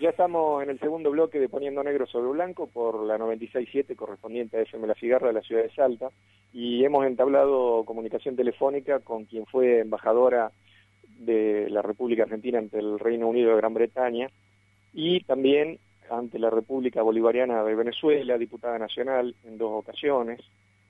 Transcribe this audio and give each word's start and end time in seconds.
Ya 0.00 0.10
estamos 0.10 0.62
en 0.62 0.70
el 0.70 0.78
segundo 0.78 1.10
bloque 1.10 1.40
de 1.40 1.48
Poniendo 1.48 1.82
Negro 1.82 2.06
sobre 2.06 2.30
Blanco 2.30 2.68
por 2.68 3.02
la 3.02 3.18
96.7 3.18 3.96
correspondiente 3.96 4.56
a 4.56 4.60
FM 4.60 4.86
La 4.86 4.94
Cigarra 4.94 5.26
de 5.26 5.32
la 5.32 5.42
ciudad 5.42 5.64
de 5.64 5.74
Salta. 5.74 6.10
Y 6.52 6.84
hemos 6.84 7.04
entablado 7.04 7.82
comunicación 7.84 8.36
telefónica 8.36 9.00
con 9.00 9.24
quien 9.24 9.44
fue 9.46 9.80
embajadora 9.80 10.52
de 11.18 11.68
la 11.68 11.82
República 11.82 12.22
Argentina 12.22 12.60
ante 12.60 12.78
el 12.78 13.00
Reino 13.00 13.26
Unido 13.26 13.50
de 13.50 13.56
Gran 13.56 13.74
Bretaña 13.74 14.28
y 14.94 15.24
también 15.24 15.80
ante 16.08 16.38
la 16.38 16.50
República 16.50 17.02
Bolivariana 17.02 17.64
de 17.64 17.74
Venezuela, 17.74 18.38
diputada 18.38 18.78
nacional 18.78 19.34
en 19.44 19.58
dos 19.58 19.72
ocasiones, 19.72 20.40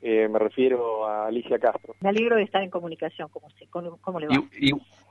eh, 0.00 0.28
me 0.28 0.38
refiero 0.38 1.06
a 1.06 1.26
Alicia 1.26 1.58
Castro. 1.58 1.96
Me 2.00 2.10
alegro 2.10 2.36
de 2.36 2.44
estar 2.44 2.62
en 2.62 2.70
comunicación 2.70 3.28
con 3.30 3.44
usted. 3.44 3.66
¿Cómo, 3.68 4.20
le 4.20 4.28
va? 4.28 4.34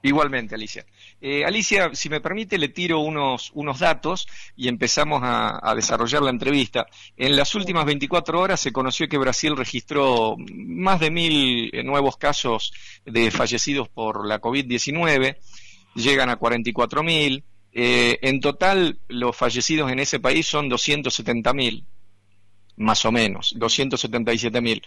igualmente, 0.02 0.56
Alicia. 0.56 0.86
Eh, 1.20 1.44
Alicia, 1.44 1.94
si 1.94 2.10
me 2.10 2.22
permite, 2.22 2.58
le 2.58 2.70
tiro 2.70 3.00
unos, 3.00 3.52
unos 3.54 3.80
datos 3.80 4.28
y 4.56 4.70
empezamos 4.70 5.22
a, 5.24 5.74
desarrollar 5.76 6.22
la 6.22 6.30
entrevista. 6.30 6.88
En 7.18 7.36
las 7.36 7.54
últimas 7.54 7.86
24 7.86 8.40
horas 8.40 8.62
se 8.62 8.72
conoció 8.72 9.10
que 9.10 9.18
Brasil 9.18 9.58
registró 9.58 10.36
más 10.38 11.02
de 11.02 11.12
mil 11.12 11.70
eh, 11.74 11.84
nuevos 11.84 12.16
casos 12.16 12.72
de 13.06 13.30
fallecidos 13.30 13.90
por 13.90 14.26
la 14.26 14.40
COVID-19, 14.40 15.38
llegan 15.96 16.30
a 16.30 16.38
44 16.38 17.04
mil. 17.04 17.44
en 17.74 18.40
total, 18.40 19.00
los 19.10 19.36
fallecidos 19.36 19.92
en 19.92 20.00
ese 20.00 20.20
país 20.20 20.48
son 20.48 20.70
270 20.70 21.54
mil 21.54 21.86
más 22.78 23.06
o 23.06 23.12
menos, 23.12 23.54
277 23.58 24.62
mil. 24.62 24.82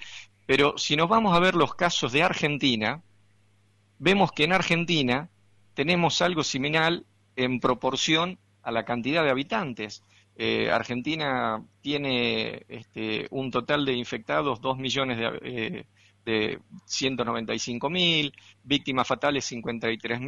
Pero 0.47 0.79
si 0.79 0.97
nos 0.97 1.09
vamos 1.09 1.37
a 1.37 1.41
ver 1.41 1.55
los 1.55 1.75
casos 1.75 2.13
de 2.13 2.23
Argentina, 2.23 3.03
vemos 3.99 4.33
que 4.33 4.45
en 4.45 4.53
Argentina 4.53 5.29
tenemos 5.75 6.23
algo 6.23 6.43
similar 6.43 7.03
en 7.37 7.61
proporción 7.61 8.39
a 8.63 8.71
la 8.71 8.85
cantidad 8.85 9.25
de 9.25 9.31
habitantes. 9.31 10.03
Eh, 10.37 10.71
Argentina 10.71 11.63
tiene 11.81 12.65
este, 12.69 13.27
un 13.31 13.51
total 13.51 13.85
de 13.85 13.93
infectados 13.93 14.61
2 14.61 14.79
millones 14.79 15.19
de, 15.19 15.39
eh, 15.43 15.87
de 16.25 16.59
195 16.87 17.91
mil, 17.91 18.33
víctimas 18.63 19.07
fatales 19.07 19.45
53 19.47 20.21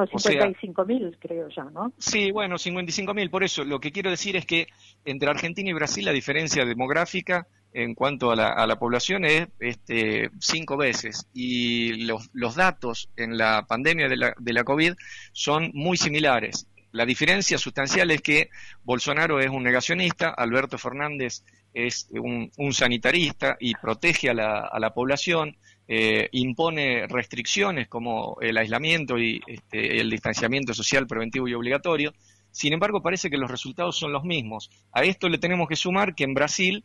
mil 0.00 0.08
670. 0.08 0.46
No, 0.46 0.54
55 0.54 0.84
mil 0.84 1.18
creo 1.18 1.48
ya, 1.48 1.64
¿no? 1.64 1.92
Sí, 1.98 2.32
bueno, 2.32 2.58
55 2.58 3.14
mil. 3.14 3.30
Por 3.30 3.44
eso 3.44 3.64
lo 3.64 3.80
que 3.80 3.92
quiero 3.92 4.10
decir 4.10 4.36
es 4.36 4.46
que 4.46 4.66
entre 5.04 5.30
Argentina 5.30 5.70
y 5.70 5.72
Brasil 5.72 6.04
la 6.04 6.12
diferencia 6.12 6.64
demográfica 6.64 7.46
en 7.72 7.94
cuanto 7.94 8.30
a 8.30 8.36
la, 8.36 8.78
población 8.78 9.24
es 9.24 9.48
este, 9.58 10.30
cinco 10.38 10.76
veces 10.76 11.26
y 11.34 12.04
los, 12.06 12.30
los 12.32 12.54
datos 12.54 13.10
en 13.16 13.36
la 13.36 13.66
pandemia 13.66 14.08
de 14.08 14.16
la, 14.16 14.34
de 14.38 14.52
la 14.52 14.62
COVID 14.62 14.94
son 15.32 15.70
muy 15.74 15.96
similares. 15.96 16.68
La 16.92 17.04
diferencia 17.04 17.58
sustancial 17.58 18.12
es 18.12 18.22
que 18.22 18.50
Bolsonaro 18.84 19.40
es 19.40 19.48
un 19.48 19.64
negacionista, 19.64 20.30
Alberto 20.30 20.78
Fernández 20.78 21.42
es 21.74 22.08
un, 22.12 22.52
un 22.56 22.72
sanitarista 22.72 23.56
y 23.58 23.74
protege 23.74 24.30
a 24.30 24.34
la, 24.34 24.60
a 24.60 24.78
la 24.78 24.94
población, 24.94 25.56
eh, 25.86 26.28
impone 26.32 27.06
restricciones 27.06 27.88
como 27.88 28.38
el 28.40 28.56
aislamiento 28.56 29.18
y 29.18 29.40
este, 29.46 30.00
el 30.00 30.10
distanciamiento 30.10 30.72
social 30.72 31.06
preventivo 31.06 31.46
y 31.46 31.54
obligatorio. 31.54 32.14
Sin 32.50 32.72
embargo, 32.72 33.02
parece 33.02 33.28
que 33.30 33.36
los 33.36 33.50
resultados 33.50 33.96
son 33.98 34.12
los 34.12 34.24
mismos. 34.24 34.70
A 34.92 35.02
esto 35.02 35.28
le 35.28 35.38
tenemos 35.38 35.68
que 35.68 35.76
sumar 35.76 36.14
que 36.14 36.24
en 36.24 36.34
Brasil, 36.34 36.84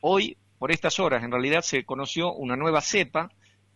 hoy, 0.00 0.36
por 0.58 0.70
estas 0.70 0.98
horas, 1.00 1.22
en 1.22 1.32
realidad 1.32 1.62
se 1.62 1.84
conoció 1.84 2.32
una 2.32 2.56
nueva 2.56 2.80
cepa, 2.80 3.30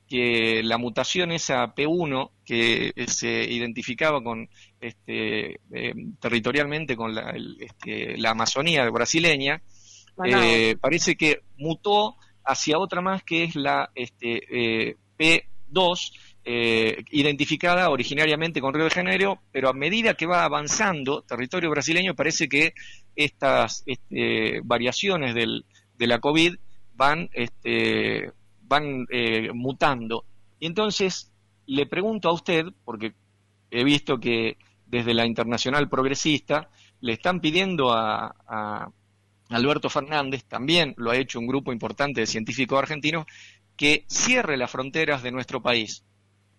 que 0.09 0.63
la 0.63 0.79
mutación 0.79 1.33
esa 1.33 1.75
P1, 1.75 2.31
que 2.45 2.93
se 3.07 3.45
identificaba 3.45 4.23
con 4.23 4.49
este, 4.81 5.61
eh, 5.73 5.95
territorialmente 6.21 6.95
con 6.95 7.15
la, 7.15 7.35
este, 7.59 8.17
la 8.19 8.31
Amazonía 8.31 8.89
brasileña, 8.91 9.63
eh, 10.25 10.77
parece 10.81 11.17
que 11.17 11.41
mutó 11.57 12.17
hacia 12.45 12.79
otra 12.79 13.01
más 13.01 13.23
que 13.23 13.45
es 13.45 13.57
la 13.57 13.91
este, 13.95 14.89
eh, 14.89 14.97
P2, 15.19 16.13
eh, 16.45 17.03
identificada 17.11 17.89
originariamente 17.89 18.61
con 18.61 18.75
Río 18.75 18.85
de 18.85 18.91
Janeiro, 18.91 19.41
pero 19.51 19.71
a 19.71 19.73
medida 19.73 20.15
que 20.15 20.27
va 20.27 20.45
avanzando 20.45 21.23
territorio 21.23 21.71
brasileño 21.71 22.15
parece 22.15 22.49
que 22.49 22.75
estas 23.17 23.83
este, 23.87 24.61
variaciones 24.63 25.35
del, 25.35 25.65
de 25.97 26.07
la 26.07 26.19
COVID 26.19 26.57
van, 26.95 27.31
este, 27.33 28.31
van 28.63 29.07
eh, 29.11 29.53
mutando. 29.55 30.25
Y 30.59 30.67
entonces 30.67 31.33
le 31.67 31.87
pregunto 31.87 32.29
a 32.29 32.35
usted, 32.35 32.67
porque 32.85 33.15
he 33.71 33.83
visto 33.83 34.21
que 34.21 34.59
desde 34.87 35.15
la 35.15 35.27
Internacional 35.27 35.89
Progresista 35.89 36.69
le 37.01 37.15
están 37.15 37.41
pidiendo 37.41 37.91
a 37.91 38.93
Alberto 39.51 39.91
Fernández, 39.91 40.45
también 40.45 40.95
lo 40.97 41.11
ha 41.11 41.17
hecho 41.17 41.39
un 41.39 41.47
grupo 41.47 41.73
importante 41.73 42.21
de 42.21 42.27
científicos 42.27 42.79
argentinos, 42.79 43.27
que 43.77 44.05
cierre 44.09 44.57
las 44.57 44.71
fronteras 44.71 45.23
de 45.23 45.33
nuestro 45.33 45.63
país. 45.63 46.05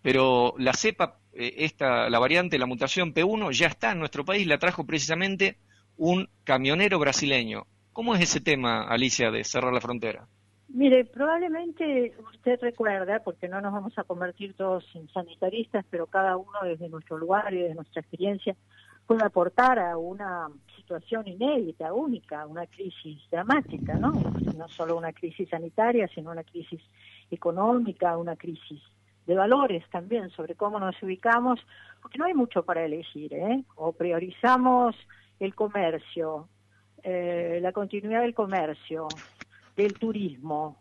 Pero 0.01 0.53
la 0.57 0.73
cepa, 0.73 1.19
eh, 1.33 1.55
esta, 1.59 2.09
la 2.09 2.19
variante, 2.19 2.59
la 2.59 2.65
mutación 2.65 3.13
P1, 3.13 3.51
ya 3.51 3.67
está 3.67 3.91
en 3.91 3.99
nuestro 3.99 4.23
país, 4.23 4.45
la 4.45 4.59
trajo 4.59 4.85
precisamente 4.85 5.57
un 5.97 6.29
camionero 6.43 6.99
brasileño. 6.99 7.65
¿Cómo 7.93 8.13
es 8.15 8.21
ese 8.21 8.41
tema, 8.41 8.83
Alicia, 8.83 9.31
de 9.31 9.43
cerrar 9.43 9.73
la 9.73 9.81
frontera? 9.81 10.27
Mire, 10.67 11.05
probablemente 11.05 12.13
usted 12.33 12.59
recuerda, 12.61 13.23
porque 13.23 13.47
no 13.47 13.61
nos 13.61 13.71
vamos 13.71 13.97
a 13.97 14.03
convertir 14.03 14.55
todos 14.55 14.83
en 14.95 15.07
sanitaristas, 15.09 15.85
pero 15.89 16.07
cada 16.07 16.35
uno 16.35 16.59
desde 16.63 16.89
nuestro 16.89 17.17
lugar 17.17 17.53
y 17.53 17.59
desde 17.59 17.75
nuestra 17.75 18.01
experiencia 18.01 18.55
puede 19.05 19.23
aportar 19.23 19.79
a 19.79 19.97
una 19.97 20.49
situación 20.75 21.27
inédita, 21.27 21.93
única, 21.93 22.45
una 22.45 22.65
crisis 22.67 23.21
dramática, 23.29 23.95
¿no? 23.95 24.11
No 24.55 24.67
solo 24.67 24.97
una 24.97 25.13
crisis 25.13 25.49
sanitaria, 25.49 26.07
sino 26.13 26.31
una 26.31 26.43
crisis 26.43 26.81
económica, 27.31 28.17
una 28.17 28.35
crisis 28.35 28.81
de 29.25 29.35
valores 29.35 29.83
también, 29.89 30.29
sobre 30.29 30.55
cómo 30.55 30.79
nos 30.79 31.01
ubicamos, 31.01 31.59
porque 32.01 32.17
no 32.17 32.25
hay 32.25 32.33
mucho 32.33 32.63
para 32.63 32.85
elegir, 32.85 33.33
¿eh? 33.33 33.63
O 33.75 33.91
priorizamos 33.93 34.95
el 35.39 35.55
comercio, 35.55 36.47
eh, 37.03 37.59
la 37.61 37.71
continuidad 37.71 38.21
del 38.21 38.33
comercio, 38.33 39.07
del 39.75 39.93
turismo. 39.93 40.77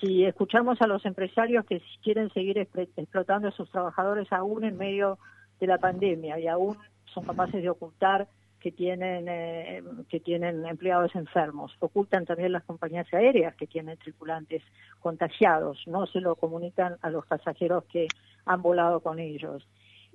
Si 0.00 0.24
escuchamos 0.24 0.80
a 0.82 0.86
los 0.86 1.04
empresarios 1.06 1.64
que 1.64 1.82
quieren 2.02 2.30
seguir 2.30 2.58
explotando 2.58 3.48
a 3.48 3.52
sus 3.52 3.70
trabajadores 3.70 4.32
aún 4.32 4.64
en 4.64 4.76
medio 4.76 5.18
de 5.60 5.66
la 5.66 5.78
pandemia 5.78 6.40
y 6.40 6.48
aún 6.48 6.76
son 7.12 7.24
capaces 7.24 7.62
de 7.62 7.70
ocultar 7.70 8.28
que 8.62 8.70
tienen 8.70 9.26
eh, 9.28 9.82
que 10.08 10.20
tienen 10.20 10.64
empleados 10.64 11.14
enfermos. 11.16 11.72
Ocultan 11.80 12.24
también 12.24 12.52
las 12.52 12.62
compañías 12.62 13.12
aéreas 13.12 13.56
que 13.56 13.66
tienen 13.66 13.98
tripulantes 13.98 14.62
contagiados. 15.00 15.82
No 15.86 16.06
se 16.06 16.20
lo 16.20 16.36
comunican 16.36 16.96
a 17.02 17.10
los 17.10 17.26
pasajeros 17.26 17.84
que 17.84 18.06
han 18.46 18.62
volado 18.62 19.00
con 19.00 19.18
ellos. 19.18 19.66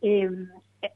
Eh, 0.01 0.29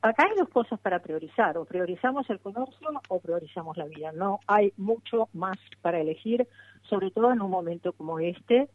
acá 0.01 0.27
hay 0.29 0.37
dos 0.37 0.47
cosas 0.47 0.79
para 0.79 0.99
priorizar. 0.99 1.57
O 1.57 1.65
priorizamos 1.65 2.29
el 2.29 2.39
comercio 2.39 2.87
o 3.09 3.19
priorizamos 3.19 3.75
la 3.75 3.85
vida. 3.85 4.13
No 4.13 4.39
hay 4.47 4.71
mucho 4.77 5.27
más 5.33 5.57
para 5.81 5.99
elegir, 5.99 6.47
sobre 6.89 7.11
todo 7.11 7.33
en 7.33 7.41
un 7.41 7.51
momento 7.51 7.91
como 7.91 8.17
este. 8.19 8.69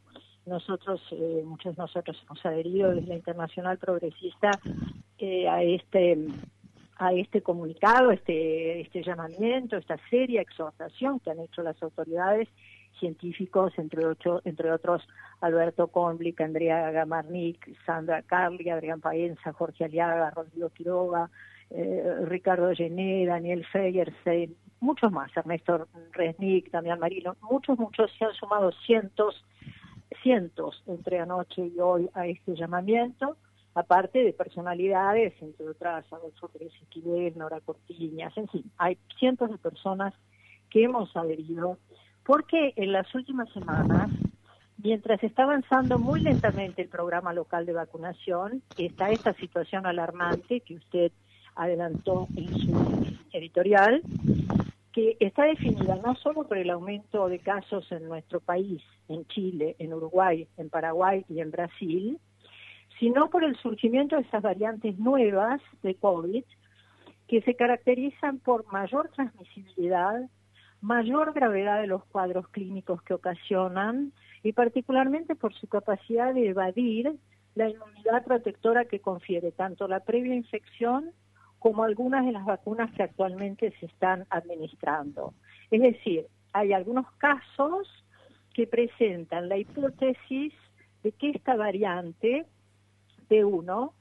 Nosotros, 0.45 1.01
eh, 1.13 1.43
muchos 1.47 1.75
de 1.75 1.83
nosotros 1.83 2.23
hemos 2.27 2.45
adherido 2.45 2.91
desde 2.91 3.09
la 3.09 3.15
Internacional 3.15 3.79
Progresista 3.79 4.51
a 5.49 5.63
este 5.63 6.29
a 6.99 7.13
este 7.13 7.43
comunicado, 7.43 8.11
este, 8.11 8.81
este 8.81 9.03
llamamiento, 9.03 9.77
esta 9.77 9.99
seria 10.09 10.41
exhortación 10.41 11.21
que 11.21 11.31
han 11.31 11.41
hecho 11.41 11.63
las 11.63 11.81
autoridades 11.83 12.49
científicos, 12.99 13.75
entre, 13.77 14.07
otros 14.73 15.07
Alberto 15.43 15.89
Comblic, 15.89 16.41
Andrea 16.41 16.91
Gamarnik, 16.91 17.77
Sandra 17.85 18.23
Carli, 18.23 18.71
Adrián 18.71 19.03
Paenza, 19.03 19.53
Jorge 19.53 19.85
Aliaga, 19.85 20.31
Rodrigo 20.31 20.71
Quiroga, 20.71 21.31
eh, 21.71 22.17
Ricardo 22.25 22.73
Gené, 22.75 23.27
Daniel 23.27 23.67
Fegerstein, 23.67 24.57
muchos 24.81 25.13
más, 25.13 25.31
Ernesto 25.37 25.89
Resnick, 26.13 26.71
Damián 26.71 26.99
Marino, 26.99 27.37
muchos, 27.43 27.79
muchos, 27.79 28.11
se 28.19 28.25
han 28.25 28.33
sumado 28.33 28.73
cientos, 28.87 29.45
cientos 30.23 30.83
entre 30.87 31.19
anoche 31.19 31.67
y 31.67 31.79
hoy 31.79 32.09
a 32.15 32.27
este 32.27 32.55
llamamiento 32.55 33.37
aparte 33.77 34.25
de 34.25 34.33
personalidades, 34.33 35.35
entre 35.43 35.69
otras 35.69 36.11
Adolfo 36.11 36.49
Pérez 36.49 36.73
Nora 37.37 37.61
Cortiñas, 37.61 38.35
en 38.39 38.49
fin, 38.49 38.65
hay 38.79 38.97
cientos 39.19 39.51
de 39.51 39.59
personas 39.59 40.15
que 40.71 40.85
hemos 40.85 41.15
adherido, 41.15 41.77
porque 42.25 42.73
en 42.77 42.93
las 42.93 43.15
últimas 43.15 43.53
semanas, 43.53 44.11
mientras 44.83 45.23
está 45.23 45.43
avanzando 45.43 45.99
muy 45.99 46.21
lentamente 46.21 46.81
el 46.81 46.89
programa 46.89 47.35
local 47.35 47.67
de 47.67 47.75
vacunación, 47.75 48.63
está 48.79 49.11
esta 49.11 49.35
situación 49.35 49.85
alarmante 49.85 50.61
que 50.61 50.77
usted 50.77 51.13
adelantó 51.55 52.29
en 52.35 52.49
su 52.59 53.19
editorial, 53.35 54.01
que 54.95 55.19
está 55.21 55.45
definida 55.45 55.97
no 55.97 56.15
solo 56.15 56.49
por 56.49 56.57
el 56.57 56.71
aumento 56.71 57.29
de 57.29 57.41
casos 57.41 57.93
en 57.93 58.09
nuestro 58.09 58.41
país, 58.41 58.83
en 59.09 59.27
Chile, 59.27 59.77
en 59.79 59.93
Uruguay, 59.93 60.49
en 60.57 60.71
Paraguay 60.71 61.27
y 61.29 61.41
en 61.41 61.51
Brasil, 61.51 62.19
sino 62.99 63.29
por 63.31 63.45
el 63.45 63.57
surgimiento 63.57 64.17
de 64.17 64.23
esas 64.23 64.43
variantes 64.43 64.99
nuevas 64.99 65.61
de 65.83 65.95
COVID 65.97 66.45
que 67.29 67.43
se 67.43 67.55
caracterizan 67.55 68.39
por 68.39 68.71
mayor 68.73 69.11
transmisibilidad, 69.11 70.29
mayor 70.81 71.33
gravedad 71.33 71.81
de 71.81 71.89
los 71.89 72.05
cuadros 72.05 72.49
clínicos 72.49 73.03
que 73.03 73.15
ocasionan 73.15 74.13
y 74.43 74.53
particularmente 74.53 75.35
por 75.35 75.53
su 75.55 75.67
capacidad 75.67 76.33
de 76.33 76.49
evadir 76.49 77.17
la 77.55 77.69
inmunidad 77.69 78.25
protectora 78.25 78.85
que 78.85 79.01
confiere 79.01 79.51
tanto 79.51 79.89
la 79.89 80.01
previa 80.01 80.35
infección 80.35 81.11
como 81.59 81.85
algunas 81.85 82.25
de 82.25 82.33
las 82.33 82.45
vacunas 82.45 82.93
que 82.93 83.03
actualmente 83.03 83.73
se 83.81 83.87
están 83.87 84.27
administrando. 84.31 85.35
Es 85.71 85.81
decir, 85.81 86.27
hay 86.53 86.73
algunos 86.73 87.11
casos 87.13 87.89
que 88.55 88.67
presentan 88.67 89.49
la 89.49 89.57
hipótesis 89.57 90.53
de 91.03 91.13
que 91.13 91.31
esta 91.31 91.57
variante 91.57 92.47
P1 93.29 93.93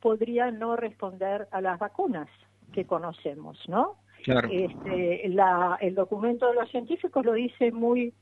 podría 0.00 0.50
no 0.50 0.76
responder 0.76 1.48
a 1.50 1.60
las 1.60 1.78
vacunas 1.78 2.28
que 2.72 2.86
conocemos, 2.86 3.58
¿no? 3.68 3.96
Este, 4.26 5.26
el 5.26 5.94
documento 5.94 6.48
de 6.48 6.54
los 6.54 6.70
científicos 6.70 7.24
lo 7.24 7.32
dice 7.32 7.72
muy 7.72 8.12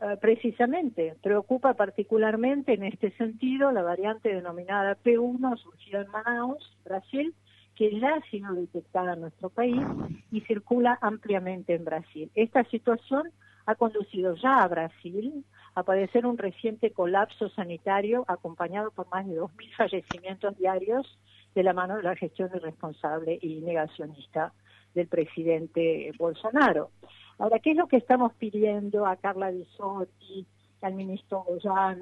eh, 0.00 0.16
precisamente. 0.20 1.16
Preocupa 1.22 1.74
particularmente 1.74 2.74
en 2.74 2.84
este 2.84 3.10
sentido 3.12 3.70
la 3.70 3.82
variante 3.82 4.34
denominada 4.34 4.96
P1 5.02 5.56
surgida 5.58 6.00
en 6.00 6.10
Manaus, 6.10 6.76
Brasil, 6.84 7.34
que 7.76 7.98
ya 8.00 8.14
ha 8.14 8.30
sido 8.30 8.52
detectada 8.54 9.14
en 9.14 9.20
nuestro 9.20 9.50
país 9.50 9.82
y 10.30 10.40
circula 10.42 10.98
ampliamente 11.00 11.74
en 11.74 11.84
Brasil. 11.84 12.30
Esta 12.34 12.64
situación 12.64 13.30
ha 13.66 13.74
conducido 13.74 14.34
ya 14.36 14.62
a 14.62 14.68
Brasil 14.68 15.44
a 15.74 15.82
padecer 15.82 16.26
un 16.26 16.38
reciente 16.38 16.92
colapso 16.92 17.48
sanitario 17.50 18.24
acompañado 18.28 18.90
por 18.90 19.08
más 19.10 19.26
de 19.26 19.40
2.000 19.40 19.74
fallecimientos 19.76 20.56
diarios 20.56 21.18
de 21.54 21.62
la 21.62 21.72
mano 21.72 21.96
de 21.96 22.02
la 22.02 22.16
gestión 22.16 22.50
irresponsable 22.54 23.38
y 23.40 23.60
negacionista 23.60 24.52
del 24.94 25.08
presidente 25.08 26.12
Bolsonaro. 26.18 26.90
Ahora, 27.38 27.58
¿qué 27.58 27.72
es 27.72 27.76
lo 27.76 27.88
que 27.88 27.96
estamos 27.96 28.32
pidiendo 28.34 29.06
a 29.06 29.16
Carla 29.16 29.50
Bisotti, 29.50 30.46
al 30.82 30.94
ministro 30.94 31.42
Goyan 31.42 32.00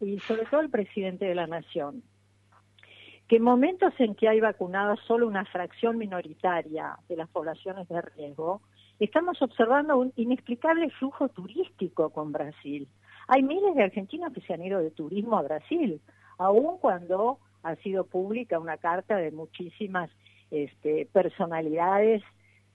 y 0.00 0.18
sobre 0.20 0.44
todo 0.46 0.60
al 0.60 0.70
presidente 0.70 1.24
de 1.24 1.34
la 1.34 1.46
Nación? 1.46 2.02
Que 3.28 3.36
en 3.36 3.42
momentos 3.42 3.92
en 3.98 4.14
que 4.14 4.28
hay 4.28 4.40
vacunada 4.40 4.96
solo 5.06 5.26
una 5.26 5.44
fracción 5.46 5.98
minoritaria 5.98 6.96
de 7.08 7.16
las 7.16 7.28
poblaciones 7.28 7.88
de 7.88 8.00
riesgo, 8.02 8.60
estamos 9.00 9.40
observando 9.42 9.96
un 9.98 10.12
inexplicable 10.16 10.90
flujo 10.90 11.28
turístico 11.30 12.10
con 12.10 12.32
Brasil. 12.32 12.86
Hay 13.28 13.42
miles 13.42 13.74
de 13.74 13.82
argentinos 13.82 14.32
que 14.32 14.40
se 14.42 14.54
han 14.54 14.62
ido 14.62 14.80
de 14.80 14.90
turismo 14.90 15.36
a 15.38 15.42
Brasil, 15.42 16.00
aun 16.38 16.78
cuando 16.78 17.38
ha 17.62 17.74
sido 17.76 18.04
pública 18.04 18.58
una 18.58 18.76
carta 18.76 19.16
de 19.16 19.32
muchísimas 19.32 20.10
este, 20.50 21.06
personalidades 21.12 22.22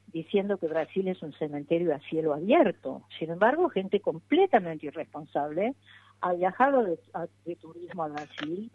diciendo 0.07 0.57
que 0.57 0.67
Brasil 0.67 1.07
es 1.07 1.21
un 1.21 1.31
cementerio 1.33 1.95
a 1.95 1.99
cielo 1.99 2.33
abierto. 2.33 3.03
Sin 3.17 3.29
embargo, 3.29 3.69
gente 3.69 4.01
completamente 4.01 4.87
irresponsable 4.87 5.73
ha 6.19 6.33
viajado 6.33 6.83
de, 6.83 6.99
de 7.45 7.55
turismo 7.55 8.03
a 8.03 8.09
Brasil. 8.09 8.69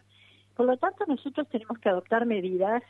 Por 0.56 0.66
lo 0.66 0.78
tanto, 0.78 1.04
nosotros 1.06 1.46
tenemos 1.48 1.78
que 1.78 1.90
adoptar 1.90 2.24
medidas 2.24 2.82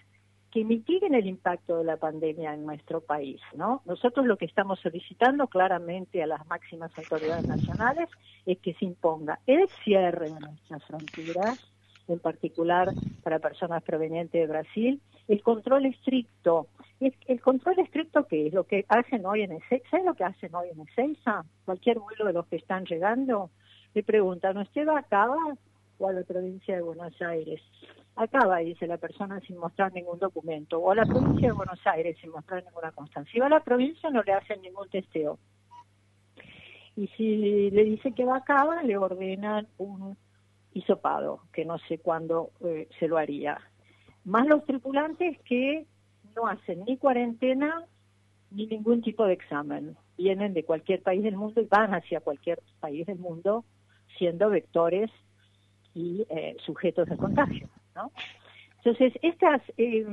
que 0.57 0.65
mitiguen 0.65 1.15
el 1.15 1.27
impacto 1.27 1.77
de 1.77 1.85
la 1.85 1.99
pandemia 1.99 2.55
en 2.55 2.65
nuestro 2.65 3.03
país, 3.03 3.43
¿no? 3.55 3.83
Nosotros 3.85 4.25
lo 4.25 4.39
que 4.39 4.47
estamos 4.47 4.81
solicitando 4.81 5.49
claramente 5.49 6.23
a 6.23 6.27
las 6.27 6.47
máximas 6.47 6.91
autoridades 6.97 7.47
nacionales 7.47 8.09
es 8.47 8.57
que 8.61 8.73
se 8.73 8.87
imponga 8.87 9.39
el 9.47 9.69
cierre 9.85 10.31
de 10.31 10.41
nuestras 10.41 10.83
fronteras, 10.87 11.61
en 12.09 12.19
particular 12.21 12.91
para 13.23 13.39
personas 13.39 13.83
provenientes 13.83 14.41
de 14.41 14.47
Brasil, 14.47 15.03
el 15.29 15.43
control 15.43 15.85
estricto. 15.85 16.69
¿El 17.01 17.43
control 17.43 17.79
estricto 17.81 18.27
qué 18.27 18.47
es? 18.47 18.55
Lo 18.55 18.65
que 18.65 18.87
hacen 18.89 19.27
hoy 19.27 19.43
en 19.43 19.53
Ezeiza, 19.53 19.91
¿sabe 19.91 20.05
lo 20.05 20.15
que 20.15 20.25
hacen 20.25 20.55
hoy 20.55 20.71
en 20.71 20.81
Ezeiza? 20.89 21.45
Cualquier 21.67 21.99
vuelo 21.99 22.25
de 22.25 22.33
los 22.33 22.47
que 22.47 22.57
están 22.57 22.87
llegando, 22.87 23.51
le 23.93 24.03
preguntan, 24.03 24.57
¿usted 24.57 24.89
va 24.89 25.01
acá 25.01 25.29
o 25.99 26.09
a 26.09 26.13
la 26.15 26.23
provincia 26.23 26.77
de 26.77 26.81
Buenos 26.81 27.21
Aires? 27.21 27.61
Acaba, 28.17 28.59
dice 28.59 28.87
la 28.87 28.97
persona 28.97 29.41
sin 29.41 29.59
mostrar 29.59 29.93
ningún 29.93 30.19
documento, 30.19 30.79
o 30.79 30.91
a 30.91 30.95
la 30.95 31.05
provincia 31.05 31.49
de 31.49 31.55
Buenos 31.55 31.87
Aires 31.87 32.17
sin 32.19 32.31
mostrar 32.31 32.65
ninguna 32.65 32.91
constancia. 32.93 33.31
Si 33.31 33.39
va 33.39 33.47
a 33.47 33.51
la 33.51 33.63
provincia 33.63 34.09
no 34.09 34.23
le 34.23 34.33
hacen 34.33 34.63
ningún 34.63 34.89
testeo. 34.89 35.39
Y 36.97 37.09
si 37.09 37.71
le 37.71 37.85
dice 37.85 38.13
que 38.13 38.25
va 38.25 38.43
a 38.47 38.83
le 38.83 38.97
ordenan 38.97 39.69
un 39.77 40.17
hisopado, 40.73 41.43
que 41.53 41.67
no 41.67 41.77
sé 41.79 41.99
cuándo 41.99 42.53
eh, 42.61 42.89
se 42.99 43.07
lo 43.07 43.19
haría. 43.19 43.59
Más 44.25 44.47
los 44.47 44.65
tripulantes 44.65 45.39
que 45.43 45.87
no 46.35 46.47
hacen 46.47 46.85
ni 46.87 46.97
cuarentena 46.97 47.85
ni 48.51 48.67
ningún 48.67 49.03
tipo 49.03 49.27
de 49.27 49.35
examen. 49.35 49.95
Vienen 50.17 50.55
de 50.55 50.65
cualquier 50.65 51.03
país 51.03 51.23
del 51.23 51.37
mundo 51.37 51.61
y 51.61 51.67
van 51.67 51.95
hacia 51.95 52.21
cualquier 52.21 52.63
país 52.81 53.07
del 53.07 53.19
mundo 53.19 53.67
siendo 54.17 54.49
vectores 54.49 55.11
y 55.95 56.27
eh, 56.31 56.57
sujetos 56.65 57.09
de 57.09 57.17
contagio. 57.19 57.69
Entonces, 58.79 59.13
estas 59.23 59.63
eh, 59.77 60.07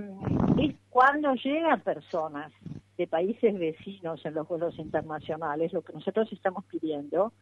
es 0.58 0.76
cuando 0.90 1.34
llegan 1.36 1.82
personas 1.82 2.52
de 2.98 3.08
países 3.08 3.58
vecinos 3.58 4.26
en 4.26 4.34
los 4.34 4.48
vuelos 4.48 4.78
internacionales, 4.78 5.74
lo 5.74 5.84
que 5.84 5.94
nosotros 5.94 6.32
estamos 6.32 6.66
pidiendo 6.66 7.34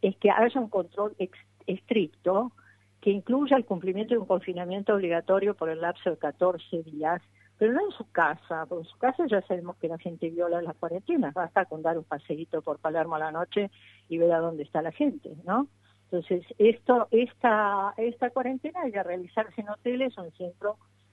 es 0.00 0.16
que 0.16 0.30
haya 0.30 0.60
un 0.60 0.68
control 0.68 1.16
estricto 1.66 2.52
que 3.00 3.10
incluya 3.10 3.56
el 3.56 3.64
cumplimiento 3.64 4.14
de 4.14 4.20
un 4.20 4.26
confinamiento 4.26 4.94
obligatorio 4.94 5.54
por 5.54 5.68
el 5.68 5.80
lapso 5.80 6.10
de 6.10 6.18
14 6.18 6.82
días, 6.84 7.20
pero 7.58 7.72
no 7.72 7.80
en 7.80 7.90
su 7.92 8.10
casa, 8.10 8.64
porque 8.68 8.84
en 8.84 8.90
su 8.90 8.98
casa 8.98 9.26
ya 9.26 9.42
sabemos 9.42 9.76
que 9.76 9.88
la 9.88 9.98
gente 9.98 10.30
viola 10.30 10.62
las 10.62 10.76
cuarentenas, 10.76 11.34
basta 11.34 11.64
con 11.64 11.82
dar 11.82 11.98
un 11.98 12.04
paseíto 12.04 12.62
por 12.62 12.78
Palermo 12.78 13.16
a 13.16 13.20
la 13.20 13.32
noche 13.32 13.70
y 14.08 14.18
ver 14.18 14.32
a 14.32 14.38
dónde 14.38 14.62
está 14.62 14.82
la 14.82 14.92
gente, 14.92 15.36
¿no? 15.44 15.68
Entonces, 16.12 16.44
esto, 16.58 17.08
esta, 17.10 17.94
esta 17.96 18.28
cuarentena 18.28 18.84
debe 18.84 19.02
realizarse 19.02 19.62
en 19.62 19.70
hoteles 19.70 20.12
o 20.18 20.24
en, 20.26 20.32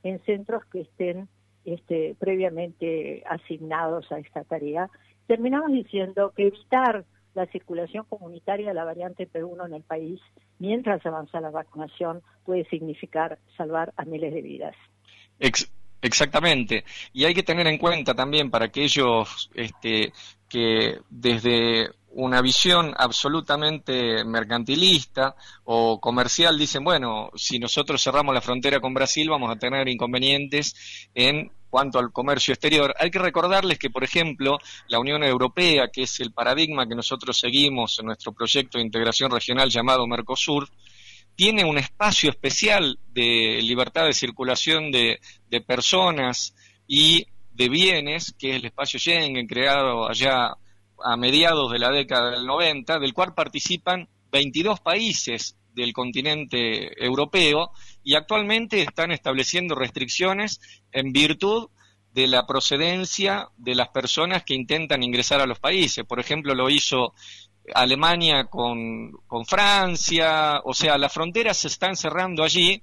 en 0.04 0.20
centros 0.26 0.66
que 0.66 0.82
estén 0.82 1.30
este, 1.64 2.18
previamente 2.20 3.24
asignados 3.26 4.12
a 4.12 4.20
esta 4.20 4.44
tarea. 4.44 4.90
Terminamos 5.26 5.72
diciendo 5.72 6.34
que 6.36 6.48
evitar 6.48 7.06
la 7.34 7.46
circulación 7.46 8.04
comunitaria 8.10 8.68
de 8.68 8.74
la 8.74 8.84
variante 8.84 9.26
P1 9.26 9.68
en 9.68 9.76
el 9.76 9.84
país 9.84 10.20
mientras 10.58 11.06
avanza 11.06 11.40
la 11.40 11.52
vacunación 11.52 12.22
puede 12.44 12.66
significar 12.66 13.40
salvar 13.56 13.94
a 13.96 14.04
miles 14.04 14.34
de 14.34 14.42
vidas. 14.42 14.76
exactamente. 16.02 16.84
Y 17.14 17.24
hay 17.24 17.34
que 17.34 17.44
tener 17.44 17.68
en 17.68 17.78
cuenta 17.78 18.14
también 18.14 18.52
para 18.52 18.66
aquellos 18.66 19.50
este, 19.54 20.12
que 20.50 20.98
desde 21.10 21.88
una 22.12 22.42
visión 22.42 22.94
absolutamente 22.98 24.24
mercantilista 24.26 25.36
o 25.66 26.00
comercial 26.00 26.58
dicen, 26.58 26.84
bueno, 26.84 27.30
si 27.36 27.60
nosotros 27.60 28.04
cerramos 28.04 28.34
la 28.34 28.42
frontera 28.42 28.80
con 28.80 28.94
Brasil 28.94 29.30
vamos 29.30 29.52
a 29.52 29.60
tener 29.60 29.88
inconvenientes 29.88 31.08
en 31.14 31.52
cuanto 31.70 32.00
al 32.00 32.12
comercio 32.12 32.54
exterior. 32.54 32.94
Hay 33.00 33.12
que 33.12 33.20
recordarles 33.20 33.78
que, 33.78 33.90
por 33.90 34.04
ejemplo, 34.04 34.58
la 34.88 35.00
Unión 35.00 35.24
Europea, 35.24 35.90
que 35.94 36.04
es 36.04 36.20
el 36.20 36.32
paradigma 36.34 36.88
que 36.88 36.96
nosotros 36.96 37.38
seguimos 37.38 38.00
en 38.00 38.08
nuestro 38.08 38.34
proyecto 38.34 38.78
de 38.78 38.86
integración 38.86 39.32
regional 39.32 39.70
llamado 39.70 40.08
Mercosur, 40.08 40.68
tiene 41.36 41.64
un 41.64 41.78
espacio 41.78 42.32
especial 42.32 43.00
de 43.14 43.62
libertad 43.62 44.06
de 44.06 44.14
circulación 44.14 44.92
de, 44.92 45.20
personas 45.66 46.54
y 46.88 47.28
de 47.54 47.70
bienes, 47.70 48.36
que 48.38 48.50
es 48.50 48.56
el 48.58 48.66
espacio 48.66 49.00
Schengen, 49.00 49.48
creado 49.48 50.10
allá 50.10 50.58
a 51.04 51.18
mediados 51.18 51.72
de 51.72 51.80
la 51.80 51.92
década 51.92 52.32
del 52.32 52.46
90, 52.46 53.00
del 53.00 53.14
cual 53.14 53.34
participan 53.34 54.08
22 54.32 54.80
países 54.80 55.58
del 55.74 55.94
continente 55.94 57.04
europeo 57.04 57.72
y 58.04 58.16
actualmente 58.16 58.82
están 58.82 59.12
estableciendo 59.12 59.76
restricciones 59.76 60.60
en 60.92 61.12
virtud 61.12 61.70
de 62.14 62.28
la 62.28 62.46
procedencia 62.46 63.50
de 63.58 63.76
las 63.76 63.90
personas 63.90 64.44
que 64.44 64.56
intentan 64.56 65.04
ingresar 65.04 65.42
a 65.42 65.46
los 65.46 65.60
países. 65.60 66.06
Por 66.06 66.20
ejemplo, 66.20 66.56
lo 66.56 66.70
hizo 66.70 67.14
Alemania 67.74 68.46
con, 68.46 69.12
con 69.28 69.46
Francia, 69.46 70.60
o 70.64 70.74
sea, 70.74 70.98
las 70.98 71.14
fronteras 71.14 71.58
se 71.58 71.68
están 71.68 71.96
cerrando 71.96 72.44
allí 72.44 72.82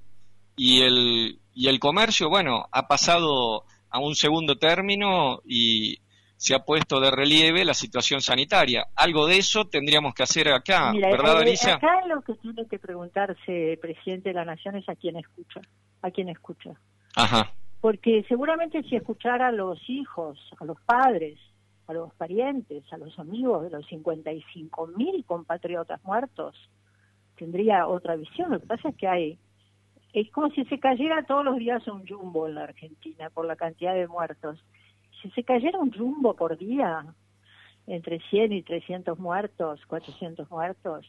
y 0.56 0.82
el, 0.82 1.40
y 1.54 1.68
el 1.68 1.78
comercio, 1.78 2.28
bueno, 2.28 2.66
ha 2.70 2.86
pasado 2.86 3.64
a 3.90 3.98
un 3.98 4.14
segundo 4.14 4.56
término 4.56 5.40
y 5.44 5.98
se 6.36 6.54
ha 6.54 6.60
puesto 6.60 7.00
de 7.00 7.10
relieve 7.10 7.64
la 7.64 7.74
situación 7.74 8.20
sanitaria. 8.20 8.86
Algo 8.94 9.26
de 9.26 9.38
eso 9.38 9.66
tendríamos 9.66 10.14
que 10.14 10.22
hacer 10.22 10.48
acá, 10.48 10.92
¿verdad, 10.92 11.46
eh, 11.46 11.56
Acá 11.72 12.06
lo 12.06 12.20
que 12.20 12.34
tiene 12.34 12.66
que 12.66 12.78
preguntarse 12.78 13.72
el 13.72 13.78
presidente 13.78 14.28
de 14.28 14.34
la 14.34 14.44
Nación 14.44 14.76
es 14.76 14.88
a 14.88 14.94
quién 14.94 15.16
escucha, 15.16 15.60
a 16.02 16.10
quién 16.10 16.28
escucha. 16.28 16.70
Ajá. 17.14 17.52
Porque 17.80 18.24
seguramente 18.28 18.82
si 18.84 18.96
escuchara 18.96 19.48
a 19.48 19.52
los 19.52 19.78
hijos, 19.88 20.38
a 20.60 20.64
los 20.64 20.80
padres, 20.82 21.38
a 21.86 21.92
los 21.92 22.12
parientes, 22.14 22.84
a 22.92 22.98
los 22.98 23.18
amigos 23.18 23.62
de 23.62 23.70
los 23.70 23.86
55 23.86 24.88
mil 24.88 25.24
compatriotas 25.24 26.02
muertos, 26.04 26.54
tendría 27.36 27.86
otra 27.86 28.16
visión. 28.16 28.50
Lo 28.50 28.60
que 28.60 28.66
pasa 28.66 28.88
es 28.88 28.96
que 28.96 29.08
hay, 29.08 29.38
es 30.12 30.30
como 30.32 30.50
si 30.50 30.64
se 30.66 30.78
cayera 30.78 31.24
todos 31.24 31.44
los 31.44 31.56
días 31.56 31.86
un 31.86 32.06
jumbo 32.06 32.46
en 32.46 32.56
la 32.56 32.64
Argentina 32.64 33.30
por 33.30 33.46
la 33.46 33.56
cantidad 33.56 33.94
de 33.94 34.08
muertos 34.08 34.58
si 35.22 35.30
se 35.30 35.44
cayera 35.44 35.78
un 35.78 35.92
rumbo 35.92 36.34
por 36.34 36.56
día, 36.56 37.04
entre 37.86 38.20
100 38.30 38.52
y 38.52 38.62
300 38.62 39.18
muertos, 39.18 39.84
400 39.86 40.50
muertos, 40.50 41.06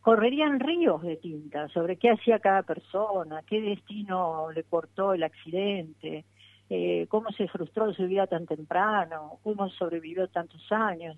correrían 0.00 0.60
ríos 0.60 1.02
de 1.02 1.16
tinta 1.16 1.68
sobre 1.68 1.96
qué 1.96 2.10
hacía 2.10 2.38
cada 2.38 2.62
persona, 2.62 3.42
qué 3.46 3.60
destino 3.60 4.50
le 4.50 4.64
cortó 4.64 5.12
el 5.12 5.22
accidente, 5.22 6.24
eh, 6.70 7.06
cómo 7.08 7.30
se 7.30 7.48
frustró 7.48 7.92
su 7.94 8.06
vida 8.06 8.26
tan 8.26 8.46
temprano, 8.46 9.38
cómo 9.42 9.68
sobrevivió 9.70 10.28
tantos 10.28 10.70
años. 10.70 11.16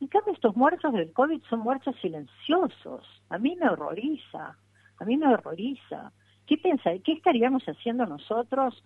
En 0.00 0.08
cambio, 0.08 0.32
estos 0.32 0.56
muertos 0.56 0.92
del 0.92 1.12
COVID 1.12 1.42
son 1.48 1.60
muertos 1.60 1.96
silenciosos. 2.00 3.04
A 3.30 3.38
mí 3.38 3.56
me 3.56 3.68
horroriza, 3.68 4.56
a 4.98 5.04
mí 5.04 5.16
me 5.16 5.32
horroriza. 5.32 6.12
¿Qué 6.46 6.56
piensa? 6.56 6.90
¿Qué 7.04 7.12
estaríamos 7.12 7.64
haciendo 7.64 8.06
nosotros? 8.06 8.82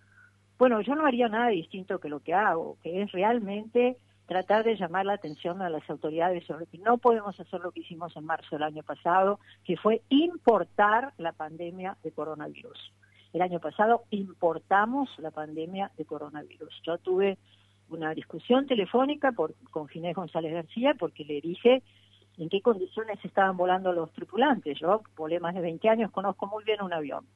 Bueno, 0.58 0.80
yo 0.80 0.94
no 0.94 1.06
haría 1.06 1.28
nada 1.28 1.48
distinto 1.48 1.98
que 1.98 2.08
lo 2.08 2.20
que 2.20 2.34
hago, 2.34 2.76
que 2.82 3.02
es 3.02 3.12
realmente 3.12 3.96
tratar 4.26 4.64
de 4.64 4.76
llamar 4.76 5.04
la 5.04 5.14
atención 5.14 5.60
a 5.60 5.68
las 5.68 5.88
autoridades 5.90 6.44
sobre 6.46 6.66
que 6.66 6.78
no 6.78 6.98
podemos 6.98 7.38
hacer 7.38 7.60
lo 7.60 7.72
que 7.72 7.80
hicimos 7.80 8.16
en 8.16 8.24
marzo 8.24 8.56
del 8.56 8.62
año 8.62 8.82
pasado, 8.82 9.40
que 9.64 9.76
fue 9.76 10.02
importar 10.08 11.12
la 11.18 11.32
pandemia 11.32 11.96
de 12.02 12.12
coronavirus. 12.12 12.92
El 13.32 13.42
año 13.42 13.60
pasado 13.60 14.04
importamos 14.10 15.10
la 15.18 15.30
pandemia 15.30 15.90
de 15.96 16.04
coronavirus. 16.04 16.80
Yo 16.86 16.98
tuve 16.98 17.38
una 17.88 18.14
discusión 18.14 18.66
telefónica 18.66 19.32
con 19.70 19.88
Ginés 19.88 20.14
González 20.14 20.52
García 20.52 20.94
porque 20.98 21.24
le 21.24 21.40
dije 21.40 21.82
en 22.38 22.48
qué 22.48 22.60
condiciones 22.60 23.18
estaban 23.24 23.56
volando 23.56 23.92
los 23.92 24.12
tripulantes. 24.12 24.78
Yo 24.78 25.02
volé 25.16 25.40
más 25.40 25.54
de 25.54 25.60
20 25.60 25.88
años, 25.88 26.10
conozco 26.10 26.46
muy 26.46 26.64
bien 26.64 26.82
un 26.82 26.92
avión. 26.92 27.26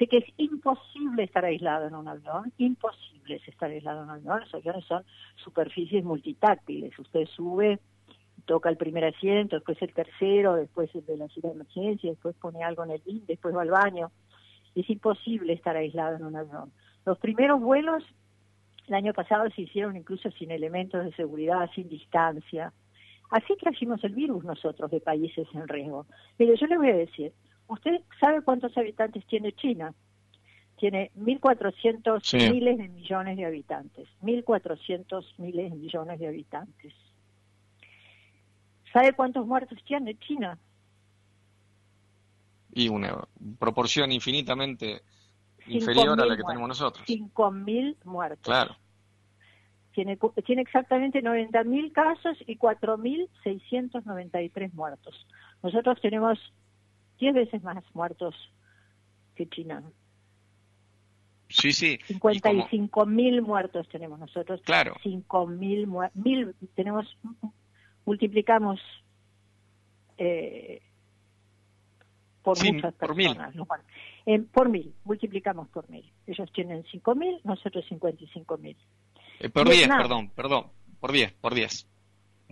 Sé 0.00 0.06
que 0.06 0.16
es 0.16 0.24
imposible 0.38 1.24
estar 1.24 1.44
aislado 1.44 1.86
en 1.86 1.94
un 1.94 2.08
avión, 2.08 2.50
imposible 2.56 3.38
estar 3.46 3.70
aislado 3.70 3.98
en 3.98 4.04
un 4.04 4.10
avión. 4.12 4.40
Los 4.40 4.54
aviones 4.54 4.86
son 4.86 5.04
superficies 5.36 6.02
multitáctiles. 6.02 6.98
Usted 6.98 7.26
sube, 7.26 7.80
toca 8.46 8.70
el 8.70 8.78
primer 8.78 9.04
asiento, 9.04 9.56
después 9.56 9.76
el 9.82 9.92
tercero, 9.92 10.54
después 10.54 10.88
el 10.94 11.04
de 11.04 11.18
la 11.18 11.28
ciudad 11.28 11.50
de 11.50 11.56
emergencia, 11.56 12.08
después 12.08 12.34
pone 12.36 12.64
algo 12.64 12.82
en 12.84 12.92
el 12.92 13.02
BIN, 13.04 13.26
después 13.26 13.54
va 13.54 13.60
al 13.60 13.68
baño. 13.68 14.10
Es 14.74 14.88
imposible 14.88 15.52
estar 15.52 15.76
aislado 15.76 16.16
en 16.16 16.24
un 16.24 16.34
avión. 16.34 16.72
Los 17.04 17.18
primeros 17.18 17.60
vuelos 17.60 18.02
el 18.88 18.94
año 18.94 19.12
pasado 19.12 19.50
se 19.50 19.60
hicieron 19.60 19.98
incluso 19.98 20.30
sin 20.30 20.50
elementos 20.50 21.04
de 21.04 21.12
seguridad, 21.12 21.68
sin 21.74 21.90
distancia. 21.90 22.72
Así 23.28 23.54
trajimos 23.60 24.02
el 24.02 24.14
virus 24.14 24.44
nosotros 24.44 24.90
de 24.90 25.00
países 25.02 25.46
en 25.52 25.68
riesgo. 25.68 26.06
Pero 26.38 26.54
yo 26.54 26.66
le 26.68 26.78
voy 26.78 26.88
a 26.88 26.96
decir, 26.96 27.34
¿usted 27.70 28.02
sabe 28.20 28.42
cuántos 28.42 28.76
habitantes 28.76 29.24
tiene 29.26 29.52
China? 29.52 29.94
Tiene 30.76 31.10
1.400 31.16 32.50
miles 32.50 32.76
de 32.78 32.88
millones 32.88 33.36
de 33.36 33.44
habitantes. 33.44 34.08
1.400 34.22 35.24
miles 35.38 35.70
de 35.70 35.76
millones 35.76 36.18
de 36.18 36.26
habitantes. 36.26 36.92
¿Sabe 38.92 39.12
cuántos 39.12 39.46
muertos 39.46 39.78
tiene 39.84 40.18
China? 40.18 40.58
Y 42.72 42.88
una 42.88 43.24
proporción 43.58 44.10
infinitamente 44.10 45.02
inferior 45.66 46.20
a 46.20 46.26
la 46.26 46.36
que 46.36 46.42
tenemos 46.42 46.68
nosotros. 46.68 47.06
5.000 47.06 47.96
muertos. 48.04 48.44
Claro. 48.44 48.76
Tiene, 49.92 50.18
tiene 50.44 50.62
exactamente 50.62 51.22
90.000 51.22 51.92
casos 51.92 52.36
y 52.46 52.56
4.693 52.56 54.72
muertos. 54.72 55.26
Nosotros 55.62 56.00
tenemos 56.00 56.38
10 57.20 57.34
veces 57.34 57.62
más 57.62 57.84
muertos 57.94 58.34
que 59.36 59.48
China. 59.48 59.82
Sí, 61.48 61.72
sí. 61.72 61.98
55.000 62.08 63.42
muertos 63.42 63.88
tenemos 63.88 64.18
nosotros. 64.18 64.60
Claro. 64.64 64.94
5.000 65.04 66.10
mil 66.14 66.54
tenemos 66.74 67.16
multiplicamos 68.04 68.80
eh, 70.16 70.82
por 72.42 72.56
muchas 72.64 72.94
personas. 72.94 73.54
Por 73.54 73.80
mil. 74.26 74.46
por 74.46 74.68
mil, 74.68 74.94
multiplicamos 75.04 75.68
por 75.68 75.88
mil. 75.90 76.10
Ellos 76.26 76.50
tienen 76.52 76.84
5.000, 76.84 77.40
nosotros 77.44 77.84
55.000. 77.90 78.76
Eh, 79.40 79.48
por 79.48 79.68
10, 79.68 79.88
perdón, 79.88 80.30
perdón, 80.30 80.66
por 81.00 81.12
10, 81.12 81.32
por 81.34 81.54
10. 81.54 81.86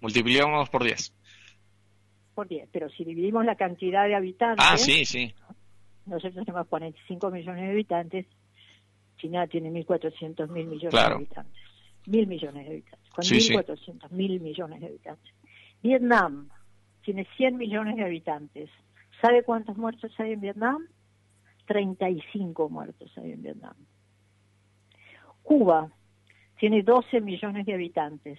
Multiplicamos 0.01 0.69
por 0.71 0.85
10. 0.85 1.15
Por 2.38 2.47
10, 2.47 2.68
pero 2.71 2.88
si 2.88 3.04
dividimos 3.04 3.45
la 3.45 3.57
cantidad 3.57 4.07
de 4.07 4.14
habitantes... 4.14 4.64
Ah, 4.64 4.76
sí, 4.76 5.04
sí. 5.04 5.35
Nosotros 6.07 6.47
tenemos 6.47 6.68
45 6.68 7.33
millones 7.33 7.64
de 7.64 7.71
habitantes, 7.73 8.26
China 9.16 9.49
tiene 9.49 9.73
1.400 9.73 10.49
mil 10.49 10.68
millones 10.68 10.92
de 10.92 11.00
habitantes. 11.00 11.62
Mil 12.07 12.28
millones 12.28 12.64
de 12.64 12.71
habitantes. 12.71 13.11
Con 13.11 13.25
1.400 13.25 14.11
mil 14.12 14.40
millones 14.40 14.80
de 14.80 14.87
habitantes. 14.87 15.35
Vietnam 15.83 16.49
tiene 17.02 17.26
100 17.37 17.57
millones 17.57 17.97
de 17.97 18.04
habitantes. 18.04 18.71
¿Sabe 19.21 19.42
cuántos 19.42 19.76
muertos 19.76 20.12
hay 20.18 20.35
en 20.35 20.40
Vietnam? 20.40 20.87
35 21.66 22.68
muertos 22.68 23.11
hay 23.18 23.33
en 23.33 23.42
Vietnam. 23.42 23.75
Cuba 25.42 25.90
tiene 26.61 26.85
12 26.85 27.21
millones 27.21 27.66
de 27.66 27.75
habitantes, 27.75 28.38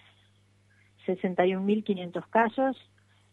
61.500 1.05 2.29
casos, 2.29 2.77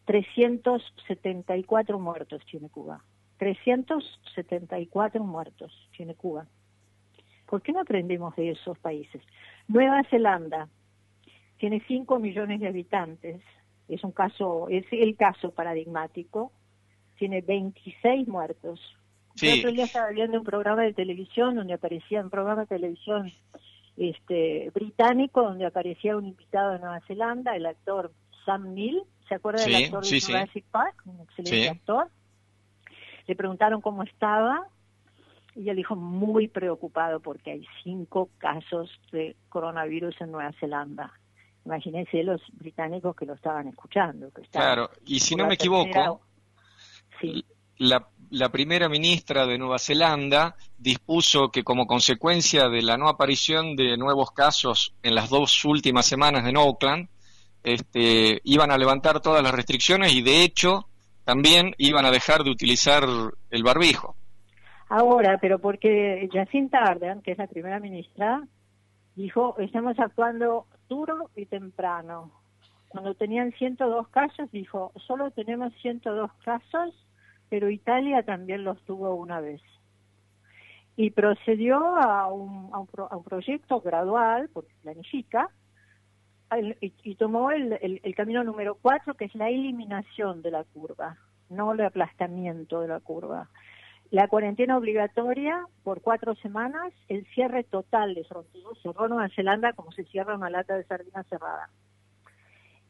374 0.07 1.99
muertos 1.99 2.43
tiene 2.51 2.69
Cuba. 2.71 3.05
374 3.39 5.23
muertos 5.23 5.73
tiene 5.97 6.15
Cuba. 6.15 6.47
¿Por 7.47 7.61
qué 7.63 7.73
no 7.73 7.81
aprendemos 7.81 8.35
de 8.37 8.51
esos 8.51 8.79
países? 8.79 9.23
Nueva 9.69 10.03
Zelanda 10.05 10.69
tiene 11.59 11.83
5 11.87 12.19
millones 12.19 12.61
de 12.61 12.69
habitantes, 12.69 13.43
es 13.89 14.03
un 14.03 14.13
caso, 14.13 14.69
es 14.69 14.85
el 14.91 15.17
caso 15.17 15.51
paradigmático, 15.53 16.51
tiene 17.19 17.41
26 17.41 18.27
muertos. 18.29 18.81
Sí. 19.35 19.49
El 19.49 19.59
otro 19.59 19.73
día 19.73 19.85
estaba 19.85 20.11
viendo 20.11 20.39
un 20.39 20.45
programa 20.45 20.83
de 20.83 20.95
televisión 20.95 21.55
donde 21.57 21.75
aparecía 21.75 22.23
un 22.23 22.31
programa 22.31 22.63
de 22.63 22.67
televisión 22.69 23.31
este 23.97 24.71
británico 24.75 25.43
donde 25.43 25.67
aparecía 25.67 26.17
un 26.17 26.27
invitado 26.27 26.73
de 26.73 26.79
Nueva 26.81 27.01
Zelanda, 27.07 27.57
el 27.57 27.67
actor 27.67 28.13
Sam 28.45 28.75
Neill, 28.75 29.03
¿se 29.29 29.35
acuerda 29.35 29.65
del 29.65 29.85
actor 29.85 30.05
de 30.05 30.21
Jurassic 30.21 30.65
Park? 30.71 31.03
Un 31.05 31.21
excelente 31.21 31.69
actor. 31.69 32.11
Le 33.27 33.35
preguntaron 33.35 33.81
cómo 33.81 34.03
estaba 34.03 34.69
y 35.57 35.69
él 35.71 35.77
dijo 35.77 35.97
muy 35.97 36.49
preocupado 36.49 37.21
porque 37.21 37.53
hay 37.53 37.67
cinco 37.83 38.29
casos 38.39 38.91
de 39.11 39.37
coronavirus 39.49 40.21
en 40.21 40.33
Nueva 40.33 40.53
Zelanda. 40.61 41.13
Imagínense 41.65 42.23
los 42.23 42.41
británicos 42.53 43.17
que 43.17 43.27
lo 43.27 43.35
estaban 43.35 43.67
escuchando. 43.67 44.31
claro, 44.53 44.91
y 45.05 45.19
si 45.19 45.35
no 45.35 45.47
me 45.47 45.55
equivoco, 45.55 46.21
la, 47.79 48.07
la 48.31 48.49
primera 48.51 48.89
ministra 48.89 49.47
de 49.47 49.59
Nueva 49.59 49.79
Zelanda 49.79 50.57
dispuso 50.79 51.51
que 51.51 51.65
como 51.65 51.87
consecuencia 51.87 52.69
de 52.69 52.83
la 52.83 52.97
no 52.97 53.09
aparición 53.09 53.75
de 53.75 53.97
nuevos 53.97 54.31
casos 54.31 54.95
en 55.03 55.15
las 55.15 55.31
dos 55.31 55.65
últimas 55.65 56.07
semanas 56.07 56.47
en 56.47 56.57
Auckland, 56.57 57.09
este, 57.67 58.41
iban 58.45 58.71
a 58.71 58.79
levantar 58.79 59.21
todas 59.21 59.43
las 59.43 59.53
restricciones 59.53 60.15
y 60.15 60.23
de 60.23 60.43
hecho 60.43 60.87
también 61.25 61.75
iban 61.79 62.05
a 62.05 62.11
dejar 62.11 62.43
de 62.43 62.51
utilizar 62.51 63.03
el 63.51 63.63
barbijo. 63.63 64.15
Ahora, 64.89 65.39
pero 65.41 65.59
porque 65.59 66.29
Jacinta 66.33 66.79
Ardern, 66.79 67.23
que 67.23 67.33
es 67.33 67.39
la 67.39 67.49
primera 67.49 67.81
ministra, 67.81 68.43
dijo, 69.17 69.57
estamos 69.59 69.99
actuando 69.99 70.67
duro 70.89 71.31
y 71.35 71.47
temprano. 71.47 72.31
Cuando 72.89 73.15
tenían 73.15 73.53
102 73.53 74.09
casos, 74.09 74.51
dijo, 74.53 74.93
solo 75.07 75.31
tenemos 75.33 75.73
102 75.83 76.31
casos 76.45 76.95
pero 77.49 77.71
Italia 77.71 78.23
también 78.23 78.65
los 78.65 78.81
tuvo 78.85 79.15
una 79.15 79.41
vez. 79.41 79.61
Y 80.97 81.11
procedió 81.11 81.77
a 81.97 82.27
un, 82.33 82.71
a 82.73 82.79
un, 83.17 83.25
proyecto 83.25 83.81
gradual, 83.81 84.49
porque 84.53 84.73
planifica, 84.83 85.51
y, 86.81 87.15
tomó 87.17 87.51
el, 87.51 88.01
el, 88.03 88.15
camino 88.15 88.45
número 88.45 88.77
cuatro, 88.81 89.15
que 89.15 89.25
es 89.27 89.35
la 89.35 89.49
eliminación 89.49 90.43
de 90.43 90.51
la 90.51 90.65
curva, 90.65 91.19
no 91.49 91.73
el 91.73 91.81
aplastamiento 91.81 92.81
de 92.81 92.89
la 92.89 93.01
curva. 93.01 93.49
La 94.11 94.29
cuarentena 94.29 94.79
obligatoria 94.79 95.67
por 95.83 96.01
cuatro 96.01 96.37
semanas, 96.37 96.93
el 97.09 97.27
cierre 97.35 97.65
total 97.65 98.15
de 98.15 98.25
fronteras, 98.25 98.79
cerró 98.83 99.09
Nueva 99.09 99.29
Zelanda 99.35 99.73
como 99.73 99.91
se 99.93 100.05
cierra 100.05 100.37
una 100.37 100.51
lata 100.51 100.77
de 100.77 100.85
sardina 100.85 101.25
cerrada 101.25 101.69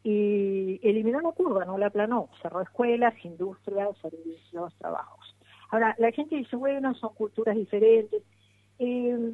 y 0.08 0.78
eliminó 0.88 1.20
la 1.20 1.32
curva, 1.32 1.64
no 1.64 1.78
la 1.78 1.86
aplanó, 1.86 2.28
cerró 2.40 2.60
escuelas, 2.60 3.12
industrias, 3.24 3.88
servicios, 4.00 4.72
trabajos. 4.78 5.36
Ahora, 5.68 5.96
la 5.98 6.12
gente 6.12 6.36
dice, 6.36 6.54
bueno, 6.54 6.94
son 6.94 7.12
culturas 7.14 7.56
diferentes. 7.56 8.22
Eh, 8.78 9.32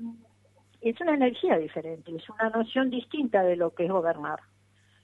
es 0.82 1.00
una 1.00 1.14
energía 1.14 1.58
diferente, 1.58 2.14
es 2.14 2.28
una 2.28 2.50
noción 2.50 2.90
distinta 2.90 3.42
de 3.42 3.56
lo 3.56 3.74
que 3.74 3.84
es 3.84 3.90
gobernar 3.90 4.40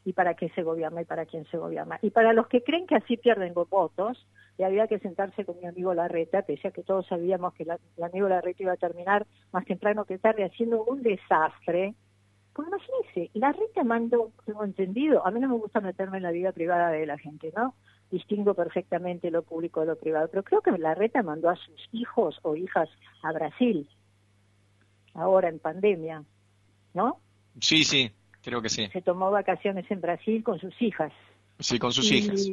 y 0.05 0.13
para 0.13 0.35
qué 0.35 0.49
se 0.51 0.63
gobierna 0.63 1.03
y 1.03 1.05
para 1.05 1.27
quién 1.27 1.45
se 1.47 1.59
gobierna. 1.59 1.99
Y 2.03 2.11
para 2.11 2.33
los 2.33 2.49
que 2.49 2.63
creen 2.63 2.87
que 2.87 2.97
así 2.97 3.17
pierden 3.17 3.53
votos, 3.55 4.27
y 4.57 4.63
había 4.63 4.89
que 4.89 4.99
sentarse 4.99 5.45
con 5.45 5.59
mi 5.61 5.67
amigo 5.67 5.93
Larreta, 5.95 6.43
pese 6.43 6.69
a 6.69 6.71
que 6.71 6.83
todos 6.83 7.07
sabíamos 7.07 7.53
que 7.55 7.65
el 7.65 8.03
amigo 8.03 8.29
Larreta 8.29 8.63
iba 8.63 8.73
a 8.73 8.77
terminar 8.77 9.27
más 9.53 9.65
temprano 9.67 10.05
que 10.05 10.19
tarde 10.19 10.45
haciendo 10.45 10.83
un 10.83 11.03
desastre, 11.03 11.95
Pues 12.55 12.67
imagínese, 12.67 13.31
la 13.35 13.53
reta 13.53 13.85
mandó, 13.85 14.33
tengo 14.45 14.65
entendido, 14.65 15.25
a 15.25 15.31
mí 15.31 15.39
no 15.39 15.49
me 15.49 15.55
gusta 15.55 15.81
meterme 15.81 16.17
en 16.17 16.25
la 16.25 16.33
vida 16.33 16.51
privada 16.51 16.91
de 16.91 17.07
la 17.07 17.17
gente, 17.19 17.53
¿no? 17.57 17.75
Distingo 18.11 18.55
perfectamente 18.55 19.31
lo 19.31 19.43
público 19.43 19.81
de 19.81 19.87
lo 19.87 19.97
privado, 19.97 20.29
pero 20.29 20.43
creo 20.43 20.61
que 20.61 20.73
la 20.73 20.95
reta 20.95 21.23
mandó 21.23 21.51
a 21.51 21.57
sus 21.57 21.89
hijos 21.93 22.41
o 22.43 22.57
hijas 22.57 22.89
a 23.23 23.33
Brasil, 23.33 23.89
ahora 25.19 25.49
en 25.49 25.59
pandemia, 25.59 26.25
¿no? 26.95 27.21
Sí, 27.61 27.85
sí, 27.85 28.11
creo 28.43 28.63
que 28.63 28.69
sí. 28.69 28.89
Se 28.93 29.03
tomó 29.03 29.31
vacaciones 29.31 29.91
en 29.91 30.01
Brasil 30.01 30.43
con 30.43 30.59
sus 30.59 30.81
hijas. 30.81 31.13
Sí, 31.59 31.79
con 31.79 31.93
sus 31.93 32.11
hijas. 32.13 32.49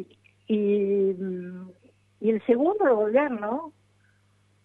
Y, 0.48 1.15
y 2.19 2.29
el 2.29 2.45
segundo 2.45 2.95
gobierno 2.95 3.74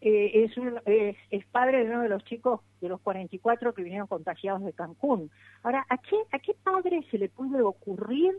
eh, 0.02 0.44
es, 0.44 0.56
un, 0.56 0.80
es, 0.86 1.46
padre 1.52 1.84
de 1.84 1.90
uno 1.90 2.02
de 2.02 2.08
los 2.08 2.24
chicos 2.24 2.60
de 2.80 2.88
los 2.88 3.00
44 3.02 3.74
que 3.74 3.82
vinieron 3.82 4.06
contagiados 4.06 4.64
de 4.64 4.72
Cancún. 4.72 5.30
Ahora, 5.62 5.84
¿a 5.90 5.98
qué, 5.98 6.16
¿a 6.32 6.38
qué 6.38 6.54
padre 6.54 7.04
se 7.10 7.18
le 7.18 7.28
puede 7.28 7.60
ocurrir, 7.60 8.32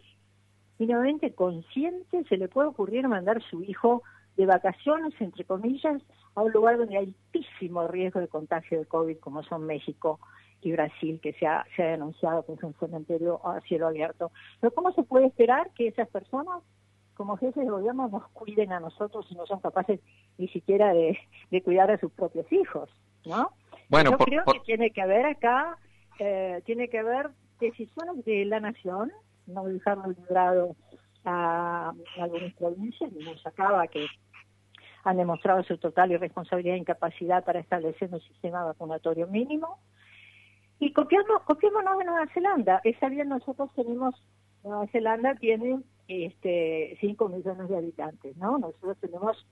mínimamente 0.80 1.34
consciente, 1.34 2.24
se 2.28 2.38
le 2.38 2.48
puede 2.48 2.70
ocurrir 2.70 3.08
mandar 3.08 3.44
su 3.44 3.62
hijo 3.64 4.02
de 4.38 4.48
vacaciones, 4.48 5.14
entre 5.20 5.44
comillas, 5.44 6.02
a 6.36 6.42
un 6.42 6.52
lugar 6.52 6.78
donde 6.78 6.98
hay 6.98 7.16
altísimo 7.34 7.88
riesgo 7.88 8.20
de 8.20 8.28
contagio 8.28 8.80
de 8.80 8.86
COVID, 8.86 9.18
como 9.20 9.44
son 9.44 9.66
México 9.66 10.20
y 10.62 10.72
Brasil, 10.72 11.20
que 11.22 11.34
se 11.34 11.48
ha, 11.48 11.66
se 11.76 11.84
ha 11.84 11.88
denunciado 11.88 12.46
que 12.46 12.54
es 12.54 12.64
un 12.64 12.74
cementerio 12.76 13.46
a 13.46 13.62
cielo 13.62 13.88
abierto? 13.88 14.32
Pero 14.60 14.74
¿cómo 14.74 14.92
se 14.94 15.04
puede 15.04 15.28
esperar 15.28 15.72
que 15.74 15.88
esas 15.88 16.08
personas 16.10 16.62
como 17.22 17.38
jefes 17.38 17.64
de 17.64 17.70
gobierno 17.70 18.08
nos 18.08 18.28
cuiden 18.30 18.72
a 18.72 18.80
nosotros 18.80 19.28
y 19.30 19.36
no 19.36 19.46
son 19.46 19.60
capaces 19.60 20.00
ni 20.40 20.48
siquiera 20.48 20.92
de, 20.92 21.18
cuidar 21.64 21.92
a 21.92 22.00
sus 22.00 22.12
propios 22.12 22.52
hijos, 22.52 22.90
¿no? 23.26 23.52
Bueno, 23.90 24.12
Yo 24.12 24.18
creo 24.18 24.44
que 24.46 24.60
tiene 24.62 24.90
que 24.90 25.02
haber 25.04 25.28
acá, 25.28 25.78
eh, 26.18 26.64
tiene 26.66 26.90
que 26.90 26.98
haber 26.98 27.30
decisiones 27.60 28.26
de 28.26 28.46
la 28.46 28.60
nación, 28.60 29.12
no 29.46 29.66
dejarlo 29.66 30.08
librado 30.08 30.76
a, 31.24 31.94
algunas 32.20 32.54
provincias, 32.54 33.12
y 33.14 33.24
nos 33.24 33.46
acaba 33.46 33.86
que 33.88 34.08
han 35.04 35.18
demostrado 35.18 35.64
su 35.64 35.78
total 35.78 36.12
irresponsabilidad 36.12 36.76
e 36.76 36.80
incapacidad 36.80 37.44
para 37.44 37.60
establecer 37.60 38.10
un 38.14 38.22
sistema 38.22 38.64
vacunatorio 38.64 39.28
mínimo. 39.28 39.80
Y 40.80 40.94
copiamos, 40.94 41.44
copiémonos 41.44 41.98
de 41.98 42.06
Nueva 42.06 42.28
Zelanda. 42.34 42.82
Esa 42.84 43.10
bien 43.10 43.30
nosotros 43.30 43.70
tenemos, 43.76 44.16
Nueva 44.64 44.88
Zelanda 44.88 45.36
tiene 45.36 45.82
este, 46.08 46.98
5 47.00 47.30
millones 47.30 47.70
de 47.70 47.78
habitantes, 47.78 48.38
¿no? 48.38 48.58
Nosotros 48.58 48.98
tenemos 49.00 49.46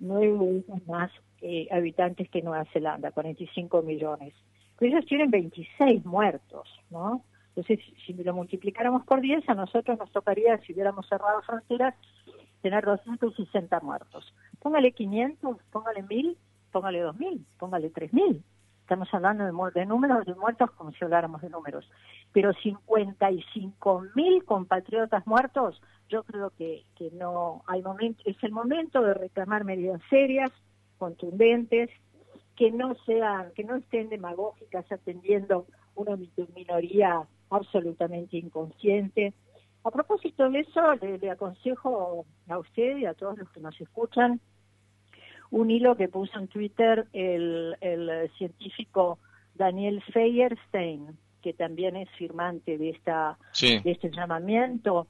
nueve 0.00 0.62
veces 0.66 0.88
más 0.88 1.10
eh, 1.42 1.68
habitantes 1.70 2.28
que 2.30 2.42
Nueva 2.42 2.64
Zelanda, 2.72 3.12
45 3.12 3.82
millones. 3.82 4.34
Ellos 4.80 5.04
tienen 5.04 5.30
26 5.30 6.04
muertos, 6.06 6.68
¿no? 6.90 7.22
Entonces, 7.54 7.80
si 8.06 8.12
lo 8.14 8.34
multiplicáramos 8.34 9.04
por 9.04 9.20
10, 9.20 9.48
a 9.48 9.54
nosotros 9.54 9.98
nos 9.98 10.10
tocaría, 10.12 10.58
si 10.58 10.72
hubiéramos 10.72 11.08
cerrado 11.08 11.42
fronteras, 11.42 11.94
tener 12.62 12.84
260 12.84 13.80
muertos. 13.80 14.32
Póngale 14.60 14.92
500, 14.92 15.56
póngale 15.72 16.02
1000, 16.02 16.36
póngale 16.70 17.00
2000, 17.00 17.46
póngale 17.58 17.90
3000. 17.90 18.42
Estamos 18.82 19.12
hablando 19.14 19.44
de, 19.44 19.80
de 19.80 19.86
números 19.86 20.26
de 20.26 20.34
muertos 20.34 20.70
como 20.72 20.92
si 20.92 21.04
habláramos 21.04 21.40
de 21.42 21.50
números. 21.50 21.88
Pero 22.32 22.52
55 22.52 24.04
mil 24.14 24.44
compatriotas 24.44 25.26
muertos 25.26 25.80
yo 26.08 26.24
creo 26.24 26.50
que, 26.50 26.84
que 26.96 27.10
no 27.12 27.62
hay 27.66 27.82
momento, 27.82 28.20
es 28.26 28.36
el 28.42 28.50
momento 28.50 29.00
de 29.00 29.14
reclamar 29.14 29.64
medidas 29.64 30.00
serias, 30.10 30.50
contundentes, 30.98 31.88
que 32.56 32.72
no 32.72 32.94
sean, 33.06 33.52
que 33.54 33.64
no 33.64 33.76
estén 33.76 34.08
demagógicas 34.08 34.90
atendiendo 34.90 35.66
una 35.94 36.16
minoría 36.54 37.26
absolutamente 37.50 38.36
inconsciente. 38.36 39.34
A 39.84 39.90
propósito 39.90 40.48
de 40.50 40.60
eso, 40.60 40.80
le, 40.94 41.30
aconsejo 41.30 42.26
a 42.48 42.58
usted 42.58 42.98
y 42.98 43.06
a 43.06 43.14
todos 43.14 43.38
los 43.38 43.50
que 43.50 43.60
nos 43.60 43.80
escuchan 43.80 44.40
un 45.50 45.70
hilo 45.70 45.96
que 45.96 46.08
puso 46.08 46.38
en 46.38 46.48
Twitter 46.48 47.08
el, 47.12 47.76
el 47.80 48.30
científico 48.38 49.18
Daniel 49.54 50.02
Feierstein, 50.12 51.18
que 51.42 51.52
también 51.54 51.96
es 51.96 52.08
firmante 52.10 52.78
de 52.78 52.90
esta 52.90 53.36
de 53.60 53.90
este 53.90 54.10
llamamiento 54.10 55.08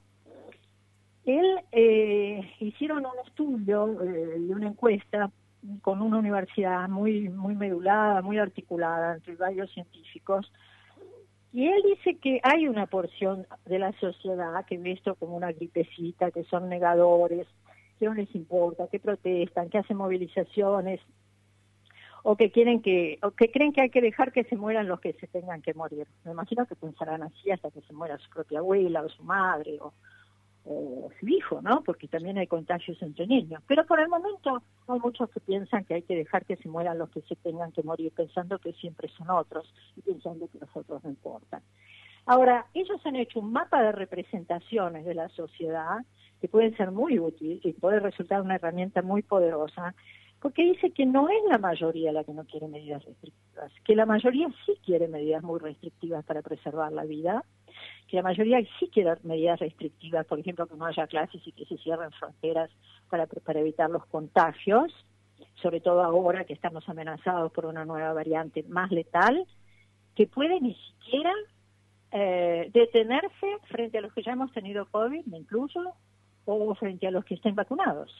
él 1.24 1.60
eh, 1.72 2.50
hicieron 2.60 3.04
un 3.04 3.26
estudio 3.26 4.02
eh, 4.02 4.36
y 4.38 4.52
una 4.52 4.68
encuesta 4.68 5.30
con 5.82 6.00
una 6.00 6.18
universidad 6.18 6.88
muy 6.88 7.28
muy 7.28 7.54
medulada, 7.54 8.22
muy 8.22 8.38
articulada 8.38 9.14
entre 9.14 9.36
varios 9.36 9.70
científicos, 9.72 10.50
y 11.52 11.66
él 11.66 11.82
dice 11.82 12.16
que 12.18 12.40
hay 12.42 12.68
una 12.68 12.86
porción 12.86 13.46
de 13.66 13.78
la 13.78 13.92
sociedad 13.98 14.64
que 14.66 14.78
ve 14.78 14.92
esto 14.92 15.14
como 15.16 15.36
una 15.36 15.52
gripecita, 15.52 16.30
que 16.30 16.44
son 16.44 16.68
negadores, 16.68 17.46
que 17.98 18.06
no 18.06 18.14
les 18.14 18.32
importa, 18.34 18.88
que 18.88 19.00
protestan, 19.00 19.68
que 19.68 19.78
hacen 19.78 19.96
movilizaciones, 19.96 21.00
o 22.22 22.36
que 22.36 22.50
quieren 22.50 22.82
que, 22.82 23.18
o 23.22 23.30
que 23.32 23.50
creen 23.50 23.72
que 23.72 23.82
hay 23.82 23.90
que 23.90 24.00
dejar 24.00 24.30
que 24.32 24.44
se 24.44 24.56
mueran 24.56 24.88
los 24.88 25.00
que 25.00 25.14
se 25.14 25.26
tengan 25.26 25.62
que 25.62 25.74
morir. 25.74 26.06
Me 26.24 26.32
imagino 26.32 26.66
que 26.66 26.76
pensarán 26.76 27.22
así 27.22 27.50
hasta 27.50 27.70
que 27.70 27.80
se 27.80 27.92
muera 27.92 28.18
su 28.18 28.28
propia 28.30 28.58
abuela 28.58 29.02
o 29.02 29.08
su 29.08 29.22
madre 29.24 29.78
o, 29.80 29.92
o 30.64 31.08
su 31.18 31.28
hijo, 31.28 31.62
¿no? 31.62 31.82
Porque 31.82 32.08
también 32.08 32.38
hay 32.38 32.46
contagios 32.46 33.00
entre 33.02 33.26
niños. 33.26 33.62
Pero 33.66 33.86
por 33.86 34.00
el 34.00 34.08
momento 34.08 34.62
hay 34.88 35.00
muchos 35.00 35.30
que 35.30 35.40
piensan 35.40 35.84
que 35.84 35.94
hay 35.94 36.02
que 36.02 36.16
dejar 36.16 36.44
que 36.44 36.56
se 36.56 36.68
mueran 36.68 36.98
los 36.98 37.10
que 37.10 37.22
se 37.22 37.36
tengan 37.36 37.72
que 37.72 37.82
morir, 37.82 38.12
pensando 38.12 38.58
que 38.58 38.72
siempre 38.74 39.08
son 39.16 39.30
otros 39.30 39.72
y 39.96 40.02
pensando 40.02 40.48
que 40.48 40.58
los 40.58 40.70
otros 40.74 41.02
no 41.02 41.10
importan. 41.10 41.62
Ahora, 42.26 42.66
ellos 42.74 43.00
han 43.04 43.16
hecho 43.16 43.40
un 43.40 43.52
mapa 43.52 43.82
de 43.82 43.92
representaciones 43.92 45.04
de 45.04 45.14
la 45.14 45.28
sociedad 45.30 45.98
que 46.40 46.48
puede 46.48 46.76
ser 46.76 46.90
muy 46.90 47.18
útil 47.18 47.60
y 47.62 47.72
puede 47.72 48.00
resultar 48.00 48.42
una 48.42 48.56
herramienta 48.56 49.02
muy 49.02 49.22
poderosa 49.22 49.94
porque 50.40 50.62
dice 50.64 50.90
que 50.90 51.04
no 51.04 51.28
es 51.28 51.42
la 51.48 51.58
mayoría 51.58 52.12
la 52.12 52.24
que 52.24 52.32
no 52.32 52.44
quiere 52.44 52.66
medidas 52.66 53.04
restrictivas, 53.04 53.72
que 53.84 53.94
la 53.94 54.06
mayoría 54.06 54.48
sí 54.64 54.72
quiere 54.84 55.06
medidas 55.06 55.42
muy 55.42 55.60
restrictivas 55.60 56.24
para 56.24 56.40
preservar 56.40 56.92
la 56.92 57.04
vida, 57.04 57.44
que 58.08 58.16
la 58.16 58.22
mayoría 58.22 58.60
sí 58.78 58.88
quiere 58.92 59.12
medidas 59.22 59.60
restrictivas, 59.60 60.26
por 60.26 60.38
ejemplo, 60.38 60.66
que 60.66 60.76
no 60.76 60.86
haya 60.86 61.06
clases 61.06 61.40
y 61.46 61.52
que 61.52 61.64
se 61.64 61.78
cierren 61.78 62.10
fronteras 62.12 62.70
para, 63.08 63.26
evitar 63.60 63.90
los 63.90 64.04
contagios, 64.06 64.92
sobre 65.62 65.80
todo 65.80 66.02
ahora 66.02 66.44
que 66.44 66.52
estamos 66.52 66.88
amenazados 66.88 67.52
por 67.52 67.66
una 67.66 67.84
nueva 67.84 68.12
variante 68.12 68.62
más 68.64 68.90
letal, 68.90 69.46
que 70.14 70.26
puede 70.26 70.60
ni 70.60 70.74
siquiera 70.74 71.32
eh, 72.12 72.70
detenerse 72.72 73.46
frente 73.68 73.98
a 73.98 74.00
los 74.00 74.12
que 74.12 74.22
ya 74.22 74.32
hemos 74.32 74.52
tenido 74.52 74.86
COVID, 74.86 75.26
me 75.26 75.38
incluyo, 75.38 75.92
o 76.46 76.74
frente 76.74 77.06
a 77.06 77.10
los 77.10 77.24
que 77.24 77.34
estén 77.34 77.54
vacunados. 77.54 78.10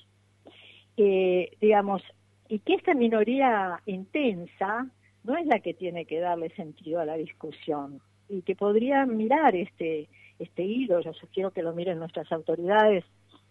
Digamos, 0.97 2.03
y 2.49 2.59
que 2.59 2.75
esta 2.75 2.95
minoría 2.95 3.81
intensa 3.87 4.87
no 5.25 5.37
es 5.37 5.47
la 5.47 5.61
que 5.61 5.73
tiene 5.73 6.05
que 6.05 6.21
darle 6.21 6.51
sentido 6.51 7.01
a 7.01 7.05
la 7.05 7.15
discusión 7.15 8.01
y 8.31 8.43
que 8.43 8.55
podría 8.55 9.05
mirar 9.07 9.55
este 9.55 10.09
este 10.39 10.63
hilo, 10.63 11.01
yo 11.01 11.13
sugiero 11.13 11.51
que 11.51 11.63
lo 11.63 11.75
miren 11.75 11.99
nuestras 11.99 12.33
autoridades, 12.33 13.05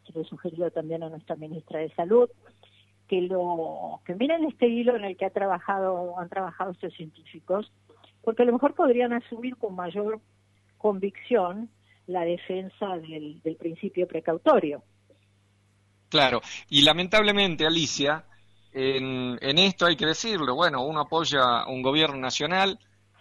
que 0.06 0.14
lo 0.14 0.22
he 0.22 0.26
sugerido 0.26 0.72
también 0.72 1.04
a 1.04 1.10
nuestra 1.10 1.36
ministra 1.36 1.80
de 1.80 1.94
Salud, 1.94 2.30
que 3.08 3.22
lo 3.22 4.02
que 4.06 4.16
miren 4.16 4.46
este 4.46 4.68
hilo 4.68 4.96
en 4.96 5.04
el 5.04 5.16
que 5.16 5.26
ha 5.26 5.30
trabajado 5.30 6.18
han 6.20 6.30
trabajado 6.30 6.72
estos 6.72 6.94
científicos, 6.96 7.72
porque 8.24 8.42
a 8.42 8.46
lo 8.46 8.54
mejor 8.54 8.74
podrían 8.74 9.14
asumir 9.14 9.56
con 9.58 9.76
mayor 9.76 10.20
convicción 10.80 11.70
la 12.08 12.22
defensa 12.22 12.98
del 12.98 13.56
principio 13.60 14.08
precautorio. 14.08 14.82
Claro, 16.10 16.42
y 16.70 16.82
lamentablemente, 16.82 17.68
Alicia, 17.68 18.26
en, 18.74 19.38
esto 19.60 19.86
hay 19.86 19.96
que 19.96 20.08
decirlo, 20.08 20.56
bueno, 20.56 20.84
uno 20.84 21.02
apoya 21.02 21.68
un 21.68 21.84
gobierno 21.84 22.18
nacional 22.18 22.80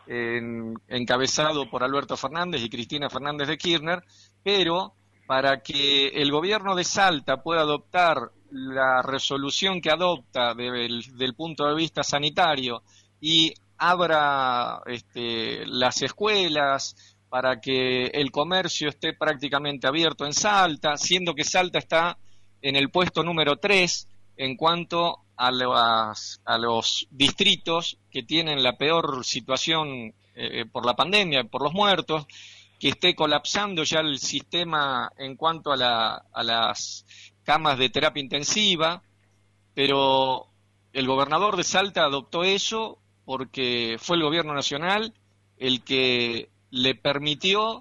encabezado 0.08 1.68
por 1.68 1.84
Alberto 1.84 2.16
Fernández 2.16 2.62
y 2.62 2.70
Cristina 2.70 3.10
Fernández 3.10 3.48
de 3.48 3.58
Kirchner, 3.58 4.02
pero 4.42 4.94
para 5.26 5.60
que 5.60 6.08
el 6.08 6.30
gobierno 6.30 6.74
de 6.74 6.84
Salta 6.84 7.42
pueda 7.42 7.60
adoptar 7.60 8.32
la 8.50 9.02
resolución 9.02 9.80
que 9.80 9.90
adopta 9.90 10.54
del, 10.54 11.34
punto 11.36 11.66
de 11.66 11.74
vista 11.74 12.02
sanitario 12.02 12.82
y 13.20 13.52
abra 13.76 14.80
este, 14.86 15.66
las 15.66 16.00
escuelas 16.00 16.96
para 17.28 17.60
que 17.60 18.06
el 18.06 18.30
comercio 18.30 18.88
esté 18.88 19.12
prácticamente 19.12 19.86
abierto 19.86 20.24
en 20.24 20.32
Salta, 20.32 20.96
siendo 20.96 21.34
que 21.34 21.44
Salta 21.44 21.78
está 21.78 22.16
en 22.62 22.76
el 22.76 22.90
puesto 22.90 23.22
número 23.22 23.56
3 23.56 24.08
en 24.38 24.57
cuanto 24.57 25.24
a, 25.37 25.48
a 26.44 26.59
los 26.59 27.07
distritos 27.11 27.98
que 28.11 28.22
tienen 28.22 28.62
la 28.62 28.79
peor 28.79 29.24
situación 29.24 30.14
eh, 30.35 30.64
por 30.70 30.87
la 30.87 30.94
pandemia, 30.96 31.44
por 31.44 31.62
los 31.62 31.74
muertos, 31.74 32.27
que 32.79 32.90
esté 32.90 33.16
colapsando 33.16 33.83
ya 33.83 33.98
el 34.01 34.18
sistema 34.18 35.11
en 35.18 35.35
cuanto 35.35 35.72
a, 35.72 35.77
la, 35.77 36.24
a 36.33 36.42
las 36.44 37.05
camas 37.42 37.77
de 37.79 37.90
terapia 37.90 38.22
intensiva, 38.22 39.03
pero 39.74 40.46
el 40.92 41.07
gobernador 41.07 41.57
de 41.57 41.64
Salta 41.64 42.05
adoptó 42.05 42.44
eso 42.44 42.98
porque 43.24 43.96
fue 43.98 44.16
el 44.16 44.22
gobierno 44.22 44.55
nacional 44.55 45.12
el 45.57 45.83
que 45.83 46.51
le 46.70 46.94
permitió 46.94 47.81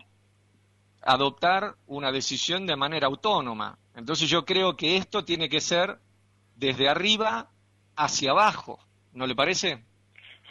adoptar 1.03 1.75
una 1.85 2.11
decisión 2.11 2.65
de 2.65 2.75
manera 2.75 3.05
autónoma. 3.05 3.77
Entonces 3.93 4.27
yo 4.27 4.45
creo 4.45 4.75
que 4.75 4.97
esto 4.97 5.23
tiene 5.23 5.47
que 5.47 5.61
ser 5.61 5.99
desde 6.57 6.89
arriba 6.89 7.49
hacia 7.95 8.31
abajo, 8.31 8.79
¿no 9.13 9.25
le 9.27 9.35
parece? 9.35 9.83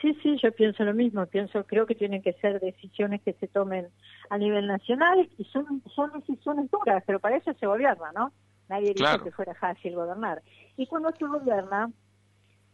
Sí, 0.01 0.17
sí, 0.23 0.37
yo 0.43 0.53
pienso 0.53 0.85
lo 0.85 0.95
mismo. 0.95 1.27
Pienso, 1.27 1.65
creo 1.67 1.87
que 1.87 1.95
tienen 1.95 2.23
que 2.23 2.35
ser 2.35 2.61
decisiones 2.61 3.23
que 3.23 3.33
se 3.35 3.49
tomen 3.49 3.89
a 4.31 4.39
nivel 4.39 4.67
nacional 4.67 5.29
y 5.39 5.45
son, 5.45 5.83
son 5.95 6.13
decisiones 6.13 6.71
duras, 6.71 7.03
pero 7.07 7.19
para 7.19 7.37
eso 7.37 7.53
se 7.55 7.67
gobierna, 7.67 8.13
¿no? 8.15 8.33
Nadie 8.69 8.95
dijo 8.95 9.23
que 9.23 9.31
fuera 9.31 9.55
fácil 9.55 9.95
gobernar. 9.95 10.43
Y 10.77 10.87
cuando 10.87 11.11
se 11.13 11.25
gobierna, 11.25 11.91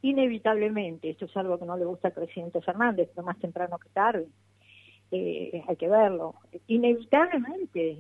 inevitablemente, 0.01 1.11
esto 1.11 1.27
es 1.27 1.37
algo 1.37 1.59
que 1.59 1.67
no 1.67 1.77
le 1.77 1.85
gusta 1.85 2.09
al 2.09 2.15
presidente 2.15 2.61
Fernández, 2.61 3.11
pero 3.15 3.27
más 3.27 3.39
temprano 3.39 3.79
que 3.79 3.91
tarde, 3.91 4.27
eh, 5.11 5.63
hay 5.69 5.77
que 5.77 5.89
verlo, 5.89 6.35
inevitablemente 6.67 7.99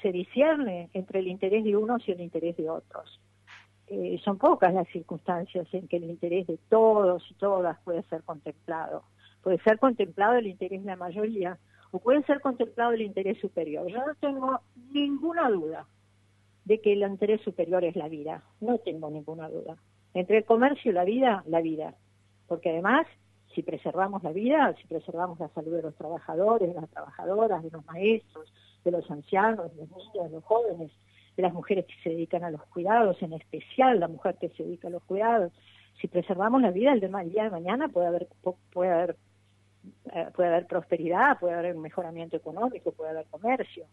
se 0.00 0.12
discierne 0.12 0.88
entre 0.92 1.18
el 1.18 1.26
interés 1.26 1.64
de 1.64 1.76
unos 1.76 2.06
y 2.08 2.12
el 2.12 2.20
interés 2.20 2.56
de 2.56 2.70
otros. 2.70 3.20
Eh, 3.88 4.20
son 4.24 4.38
pocas 4.38 4.74
las 4.74 4.88
circunstancias 4.88 5.66
en 5.72 5.86
que 5.86 5.98
el 5.98 6.04
interés 6.04 6.46
de 6.46 6.58
todos 6.68 7.22
y 7.30 7.34
todas 7.34 7.78
puede 7.84 8.02
ser 8.04 8.22
contemplado. 8.24 9.04
Puede 9.42 9.58
ser 9.60 9.78
contemplado 9.78 10.34
el 10.34 10.48
interés 10.48 10.82
de 10.82 10.86
la 10.86 10.96
mayoría 10.96 11.58
o 11.92 12.00
puede 12.00 12.22
ser 12.24 12.40
contemplado 12.40 12.92
el 12.92 13.02
interés 13.02 13.38
superior. 13.38 13.86
Yo 13.86 14.04
no 14.04 14.14
tengo 14.16 14.60
ninguna 14.92 15.48
duda 15.50 15.86
de 16.64 16.80
que 16.80 16.94
el 16.94 17.02
interés 17.02 17.40
superior 17.42 17.84
es 17.84 17.94
la 17.94 18.08
vida, 18.08 18.42
no 18.60 18.78
tengo 18.78 19.08
ninguna 19.08 19.48
duda. 19.48 19.76
Entre 20.14 20.38
el 20.38 20.44
comercio 20.44 20.90
y 20.90 20.94
la 20.94 21.04
vida, 21.04 21.44
la 21.46 21.60
vida. 21.60 21.94
Porque 22.48 22.70
además, 22.70 23.06
si 23.54 23.62
preservamos 23.62 24.24
la 24.24 24.32
vida, 24.32 24.74
si 24.80 24.86
preservamos 24.88 25.38
la 25.38 25.48
salud 25.50 25.76
de 25.76 25.82
los 25.82 25.94
trabajadores, 25.94 26.68
de 26.68 26.80
las 26.80 26.90
trabajadoras, 26.90 27.62
de 27.62 27.70
los 27.70 27.84
maestros, 27.86 28.52
de 28.84 28.90
los 28.90 29.08
ancianos, 29.10 29.70
de 29.74 29.82
los 29.82 29.90
niños, 29.90 30.24
de 30.24 30.30
los 30.30 30.44
jóvenes, 30.44 30.90
las 31.42 31.52
mujeres 31.52 31.86
que 31.86 31.94
se 32.02 32.10
dedican 32.10 32.44
a 32.44 32.50
los 32.50 32.62
cuidados, 32.66 33.20
en 33.22 33.32
especial 33.32 34.00
la 34.00 34.08
mujer 34.08 34.36
que 34.40 34.48
se 34.50 34.62
dedica 34.62 34.88
a 34.88 34.90
los 34.90 35.02
cuidados. 35.04 35.52
Si 36.00 36.08
preservamos 36.08 36.62
la 36.62 36.70
vida, 36.70 36.92
el, 36.92 37.00
día 37.00 37.44
de 37.44 37.50
mañana 37.50 37.88
puede 37.88 38.06
haber, 38.06 38.28
puede 38.72 38.92
haber, 38.92 39.16
eh, 40.12 40.26
puede 40.34 40.48
haber 40.48 40.66
prosperidad, 40.66 41.38
puede 41.38 41.54
haber 41.54 41.76
un 41.76 41.82
mejoramiento 41.82 42.36
económico, 42.36 42.92
puede 42.92 43.10
haber 43.10 43.26
comercio. 43.26 43.86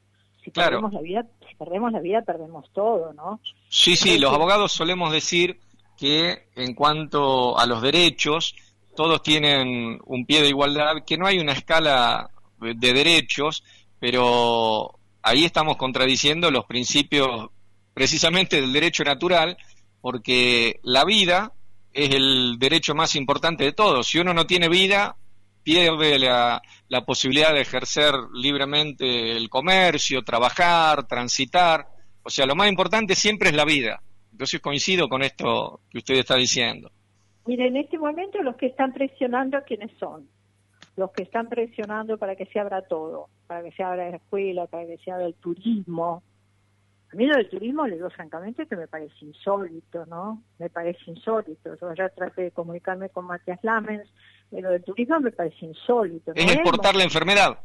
Si 0.43 0.51
perdemos 0.51 0.91
la 0.91 1.01
vida, 1.01 1.25
si 1.47 1.55
perdemos 1.55 1.91
la 1.93 1.99
vida, 1.99 2.21
perdemos 2.21 2.69
todo, 2.73 3.13
¿no? 3.13 3.39
Sí, 3.69 3.95
sí, 3.95 4.19
los 4.19 4.33
abogados 4.33 4.73
solemos 4.73 5.11
decir 5.13 5.59
que 5.97 6.47
en 6.55 6.73
cuanto 6.75 7.57
a 7.57 7.65
los 7.65 7.81
derechos, 7.81 8.55
todos 8.95 9.23
tienen 9.23 9.99
un 10.05 10.25
pie 10.25 10.41
de 10.41 10.49
igualdad, 10.49 11.03
que 11.05 11.17
no 11.17 11.27
hay 11.27 11.39
una 11.39 11.53
escala 11.53 12.29
de 12.59 12.93
derechos, 12.93 13.63
pero 13.99 14.99
ahí 15.23 15.45
estamos 15.45 15.77
contradiciendo 15.77 16.51
los 16.51 16.65
principios 16.65 17.49
precisamente 17.93 18.61
del 18.61 18.73
derecho 18.73 19.03
natural, 19.03 19.57
porque 20.01 20.79
la 20.83 21.05
vida 21.05 21.53
es 21.93 22.13
el 22.13 22.57
derecho 22.59 22.93
más 22.93 23.15
importante 23.15 23.63
de 23.63 23.71
todos. 23.71 24.07
Si 24.07 24.19
uno 24.19 24.33
no 24.33 24.45
tiene 24.45 24.67
vida, 24.67 25.15
pierde 25.63 26.19
la, 26.19 26.61
la 26.89 27.05
posibilidad 27.05 27.53
de 27.53 27.61
ejercer 27.61 28.13
libremente 28.33 29.31
el 29.31 29.49
comercio, 29.49 30.23
trabajar, 30.23 31.07
transitar. 31.07 31.87
O 32.23 32.29
sea, 32.29 32.45
lo 32.45 32.55
más 32.55 32.69
importante 32.69 33.15
siempre 33.15 33.49
es 33.49 33.55
la 33.55 33.65
vida. 33.65 34.01
Entonces 34.31 34.59
coincido 34.59 35.07
con 35.07 35.21
esto 35.23 35.79
que 35.89 35.99
usted 35.99 36.15
está 36.15 36.35
diciendo. 36.35 36.91
Mire, 37.45 37.67
en 37.67 37.77
este 37.77 37.97
momento 37.97 38.41
los 38.41 38.55
que 38.55 38.67
están 38.67 38.93
presionando, 38.93 39.59
¿quiénes 39.65 39.91
son? 39.99 40.27
Los 40.95 41.11
que 41.11 41.23
están 41.23 41.49
presionando 41.49 42.17
para 42.17 42.35
que 42.35 42.45
se 42.45 42.59
abra 42.59 42.81
todo, 42.83 43.27
para 43.47 43.63
que 43.63 43.71
se 43.71 43.83
abra 43.83 44.09
la 44.09 44.17
escuela, 44.17 44.67
para 44.67 44.85
que 44.85 44.97
se 44.97 45.11
abra 45.11 45.25
el 45.25 45.33
turismo. 45.35 46.23
A 47.11 47.15
mí 47.15 47.27
lo 47.27 47.35
del 47.35 47.49
turismo, 47.49 47.85
le 47.85 47.95
digo 47.95 48.09
francamente 48.09 48.65
que 48.65 48.75
me 48.75 48.87
parece 48.87 49.13
insólito, 49.21 50.05
¿no? 50.07 50.41
Me 50.57 50.69
parece 50.69 50.99
insólito. 51.11 51.75
Yo 51.79 51.93
ya 51.93 52.09
traté 52.09 52.43
de 52.43 52.51
comunicarme 52.51 53.09
con 53.09 53.25
Matías 53.25 53.59
Lamens, 53.63 54.11
pero 54.49 54.63
lo 54.63 54.71
del 54.71 54.83
turismo 54.83 55.19
me 55.19 55.31
parece 55.31 55.65
insólito. 55.65 56.31
Es 56.35 56.51
exportar 56.51 56.95
la 56.95 57.03
enfermedad. 57.03 57.59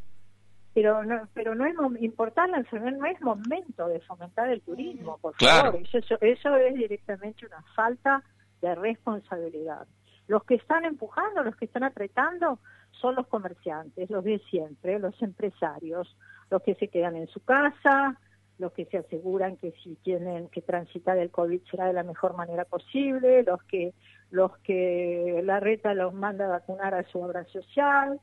Pero 0.75 1.03
no, 1.03 1.29
pero 1.33 1.55
no 1.55 1.67
es 1.67 1.75
importar 2.03 2.49
la 2.51 2.59
enfermedad, 2.59 2.99
no 2.99 3.07
es 3.07 3.21
momento 3.21 3.89
de 3.89 4.01
fomentar 4.01 4.49
el 4.51 4.61
turismo, 4.61 5.19
por 5.19 5.35
favor. 5.35 5.81
Eso, 5.93 6.19
eso 6.21 6.57
es 6.57 6.75
directamente 6.75 7.47
una 7.47 7.63
falta 7.75 8.23
de 8.61 8.75
responsabilidad. 8.75 9.87
Los 10.29 10.45
que 10.45 10.57
están 10.57 10.85
empujando, 10.85 11.43
los 11.43 11.57
que 11.57 11.65
están 11.65 11.85
apretando, 11.85 12.59
son 13.01 13.15
los 13.15 13.27
comerciantes, 13.27 14.11
los 14.11 14.25
de 14.25 14.39
siempre, 14.51 14.99
los 14.99 15.21
empresarios, 15.23 16.17
los 16.51 16.63
que 16.63 16.75
se 16.75 16.89
quedan 16.89 17.17
en 17.17 17.29
su 17.29 17.41
casa, 17.41 18.19
los 18.59 18.73
que 18.73 18.87
se 18.87 18.99
aseguran 18.99 19.57
que 19.57 19.73
si 19.83 19.95
tienen 19.97 20.49
que 20.49 20.63
transitar 20.63 21.17
el 21.19 21.31
COVID 21.31 21.61
será 21.71 21.87
de 21.87 21.93
la 21.93 22.03
mejor 22.03 22.37
manera 22.37 22.65
posible, 22.65 23.45
los 23.45 23.63
que 23.65 23.95
los 24.31 24.57
que 24.59 25.41
la 25.45 25.61
reta 25.61 25.95
los 25.95 26.13
manda 26.13 26.47
a 26.47 26.59
vacunar 26.59 26.95
a 26.95 27.05
su 27.05 27.21
obra 27.21 27.45
social. 27.47 28.21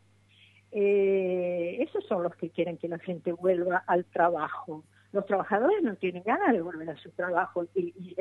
Eh, 0.72 1.78
esos 1.80 2.06
son 2.06 2.22
los 2.22 2.36
que 2.36 2.50
quieren 2.50 2.78
que 2.78 2.90
la 2.90 3.00
gente 3.00 3.32
vuelva 3.32 3.84
al 3.88 4.06
trabajo. 4.06 4.84
Los 5.14 5.26
trabajadores 5.26 5.82
no 5.82 5.96
tienen 5.96 6.24
ganas 6.24 6.52
de 6.52 6.62
volver 6.62 6.90
a 6.90 6.98
su 6.98 7.10
trabajo 7.12 7.64
y, 7.74 7.94
y 7.98 8.16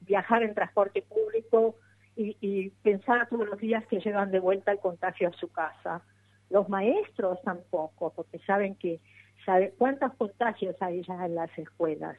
viajar 0.00 0.44
en 0.44 0.54
transporte 0.54 1.02
público 1.02 1.74
y, 2.16 2.70
pensar 2.82 3.28
todos 3.28 3.46
los 3.46 3.58
días 3.58 3.86
que 3.86 4.00
llevan 4.00 4.30
de 4.30 4.40
vuelta 4.40 4.72
el 4.72 4.78
contagio 4.78 5.28
a 5.28 5.32
su 5.32 5.48
casa. 5.48 6.02
Los 6.48 6.68
maestros 6.68 7.40
tampoco, 7.42 8.12
porque 8.14 8.38
saben 8.40 8.76
que 8.76 9.00
sabe 9.44 9.74
cuántos 9.76 10.14
contagios 10.14 10.76
hay 10.80 11.02
ya 11.02 11.26
en 11.26 11.34
las 11.34 11.50
escuelas, 11.58 12.16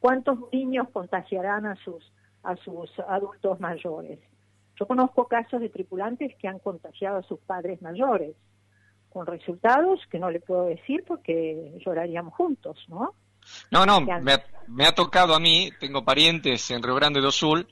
cuántos 0.00 0.38
niños 0.52 0.88
contagiarán 0.92 1.66
a 1.66 1.76
sus 1.76 2.12
a 2.42 2.56
sus 2.56 2.90
adultos 3.08 3.58
mayores. 3.60 4.20
Yo 4.78 4.86
conozco 4.86 5.26
casos 5.26 5.60
de 5.60 5.68
tripulantes 5.70 6.34
que 6.36 6.46
han 6.46 6.60
contagiado 6.60 7.18
a 7.18 7.22
sus 7.22 7.40
padres 7.40 7.82
mayores, 7.82 8.36
con 9.10 9.26
resultados 9.26 10.00
que 10.10 10.18
no 10.18 10.30
le 10.30 10.40
puedo 10.40 10.66
decir 10.66 11.04
porque 11.06 11.74
lloraríamos 11.84 12.34
juntos, 12.34 12.78
¿no? 12.88 13.14
No, 13.70 13.86
no, 13.86 14.00
me 14.00 14.32
ha, 14.32 14.44
me 14.68 14.86
ha 14.86 14.94
tocado 14.94 15.34
a 15.34 15.40
mí, 15.40 15.70
tengo 15.80 16.04
parientes 16.04 16.70
en 16.70 16.82
Río 16.82 16.94
Grande 16.94 17.20
do 17.20 17.32
Sul, 17.32 17.66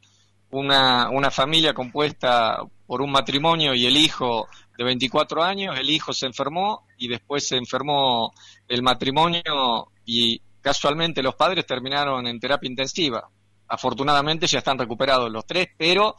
una, 0.57 1.11
una 1.11 1.31
familia 1.31 1.75
compuesta 1.75 2.63
por 2.87 3.03
un 3.03 3.11
matrimonio 3.11 3.75
y 3.75 3.87
el 3.87 3.97
hijo 3.97 4.49
de 4.77 4.85
24 4.85 5.43
años, 5.43 5.79
el 5.79 5.91
hijo 5.91 6.13
se 6.13 6.27
enfermó 6.27 6.87
y 6.97 7.09
después 7.09 7.47
se 7.47 7.57
enfermó 7.57 8.33
el 8.69 8.83
matrimonio 8.83 9.89
y 10.05 10.41
casualmente 10.61 11.23
los 11.23 11.35
padres 11.35 11.67
terminaron 11.67 12.27
en 12.27 12.41
terapia 12.41 12.69
intensiva. 12.69 13.29
Afortunadamente 13.69 14.47
ya 14.47 14.59
están 14.59 14.79
recuperados 14.79 15.31
los 15.31 15.47
tres, 15.47 15.69
pero 15.77 16.17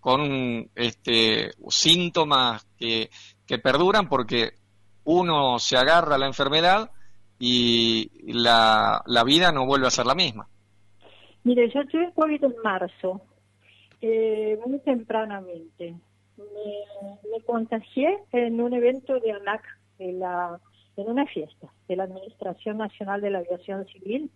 con 0.00 0.70
este, 0.74 1.52
síntomas 1.68 2.66
que, 2.78 3.10
que 3.46 3.58
perduran 3.58 4.08
porque 4.08 4.52
uno 5.04 5.58
se 5.58 5.76
agarra 5.76 6.16
a 6.16 6.18
la 6.18 6.26
enfermedad 6.26 6.90
y 7.38 8.10
la, 8.32 9.02
la 9.06 9.24
vida 9.24 9.52
no 9.52 9.64
vuelve 9.64 9.86
a 9.86 9.90
ser 9.90 10.06
la 10.06 10.14
misma. 10.14 10.48
Mire, 11.44 11.70
yo 11.72 11.86
tuve 11.86 12.12
COVID 12.14 12.44
en 12.44 12.54
marzo 12.62 13.22
eh, 14.00 14.58
muy 14.66 14.78
tempranamente. 14.80 15.94
Me, 16.36 17.40
contagié 17.44 18.18
en 18.32 18.60
un 18.60 18.72
evento 18.72 19.18
de 19.18 19.32
ANAC, 19.32 19.62
en, 19.98 20.20
la, 20.20 20.60
en 20.96 21.08
una 21.08 21.26
fiesta 21.26 21.68
de 21.88 21.96
la 21.96 22.04
Administración 22.04 22.78
Nacional 22.78 23.20
de 23.20 23.30
la 23.30 23.38
Aviación 23.38 23.86
Civil, 23.86 24.30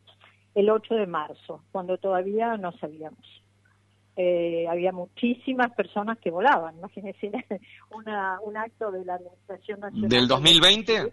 el 0.55 0.71
8 0.71 0.95
de 0.95 1.07
marzo, 1.07 1.63
cuando 1.71 1.99
todavía 1.99 2.57
no 2.57 2.73
sabíamos. 2.73 3.43
Eh, 4.17 4.67
había 4.69 4.93
muchísimas 4.93 5.73
personas 5.73 6.19
que 6.19 6.31
volaban, 6.31 6.77
imagínense, 6.79 7.31
una, 7.91 8.41
un 8.41 8.57
acto 8.57 8.91
de 8.91 9.05
la 9.05 9.15
Administración 9.15 9.81
Nacional. 9.81 10.09
¿Del 10.09 10.29
2020? 10.29 11.13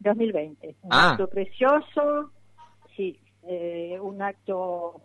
2020, 0.00 0.76
un 0.82 0.92
ah. 0.92 1.10
acto 1.10 1.28
precioso, 1.28 2.30
sí, 2.96 3.18
eh, 3.44 3.98
un 4.00 4.20
acto 4.22 5.02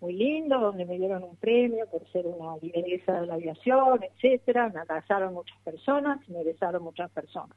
muy 0.00 0.12
lindo, 0.12 0.58
donde 0.60 0.84
me 0.84 0.98
dieron 0.98 1.22
un 1.22 1.36
premio 1.36 1.86
por 1.86 2.06
ser 2.10 2.26
una 2.26 2.56
lideresa 2.58 3.20
de 3.20 3.26
la 3.26 3.34
aviación, 3.34 4.00
etcétera, 4.02 4.68
me 4.68 4.80
abrazaron 4.80 5.34
muchas 5.34 5.58
personas, 5.62 6.26
me 6.28 6.44
besaron 6.44 6.82
muchas 6.82 7.10
personas. 7.10 7.56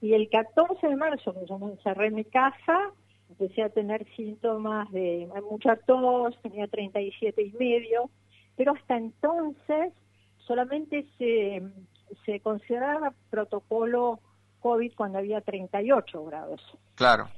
Y 0.00 0.14
el 0.14 0.28
14 0.28 0.88
de 0.88 0.96
marzo, 0.96 1.34
yo 1.46 1.58
me 1.58 1.72
encerré 1.72 2.08
en 2.08 2.14
mi 2.14 2.24
casa, 2.24 2.90
empecé 3.28 3.62
a 3.62 3.68
tener 3.68 4.06
síntomas 4.16 4.90
de 4.90 5.28
mucha 5.48 5.76
tos, 5.76 6.40
tenía 6.42 6.66
37 6.66 7.42
y 7.42 7.52
medio, 7.52 8.10
pero 8.56 8.72
hasta 8.72 8.96
entonces 8.96 9.92
solamente 10.38 11.06
se, 11.18 11.62
se 12.26 12.40
consideraba 12.40 13.12
protocolo 13.28 14.20
COVID 14.60 14.92
cuando 14.96 15.18
había 15.18 15.40
38 15.40 16.24
grados. 16.24 16.60
Claro 16.96 17.28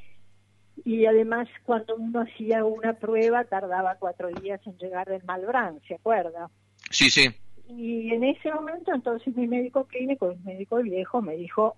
y 0.85 1.07
además 1.07 1.49
cuando 1.65 1.97
uno 1.97 2.21
hacía 2.21 2.65
una 2.65 2.95
prueba 2.95 3.45
tardaba 3.45 3.97
cuatro 3.99 4.29
días 4.29 4.61
en 4.67 4.77
llegar 4.79 5.09
del 5.09 5.25
Malbrán, 5.25 5.81
¿se 5.87 5.95
acuerda? 5.95 6.51
Sí, 6.91 7.11
sí. 7.11 7.29
Y 7.69 8.13
en 8.13 8.25
ese 8.25 8.53
momento 8.53 8.93
entonces 8.93 9.37
mi 9.37 9.47
médico 9.47 9.85
clínico, 9.85 10.31
el 10.31 10.41
médico 10.41 10.79
viejo, 10.83 11.23
me 11.23 11.37
dijo, 11.37 11.77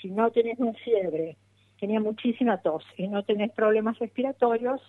si 0.00 0.10
no 0.10 0.30
tenés 0.30 0.58
una 0.58 0.74
fiebre, 0.74 1.36
tenía 1.80 2.00
muchísima 2.00 2.58
tos 2.58 2.84
y 2.96 3.08
no 3.08 3.24
tenés 3.24 3.52
problemas 3.52 3.98
respiratorios 3.98 4.80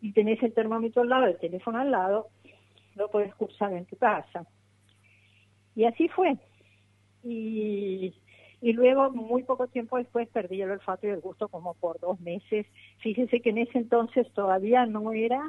y 0.00 0.12
tenés 0.12 0.42
el 0.42 0.52
termómetro 0.52 1.02
al 1.02 1.08
lado, 1.08 1.26
el 1.26 1.38
teléfono 1.38 1.78
al 1.78 1.90
lado, 1.90 2.28
lo 2.94 3.10
podés 3.10 3.34
cursar 3.34 3.72
en 3.72 3.86
tu 3.86 3.96
casa. 3.96 4.46
Y 5.74 5.84
así 5.84 6.08
fue. 6.08 6.36
Y, 7.22 8.14
y 8.66 8.72
luego, 8.72 9.12
muy 9.12 9.44
poco 9.44 9.68
tiempo 9.68 9.96
después, 9.96 10.26
perdí 10.30 10.60
el 10.60 10.72
olfato 10.72 11.06
y 11.06 11.10
el 11.10 11.20
gusto 11.20 11.46
como 11.46 11.74
por 11.74 12.00
dos 12.00 12.18
meses. 12.18 12.66
Fíjese 12.98 13.40
que 13.40 13.50
en 13.50 13.58
ese 13.58 13.78
entonces 13.78 14.26
todavía 14.32 14.86
no 14.86 15.12
era 15.12 15.40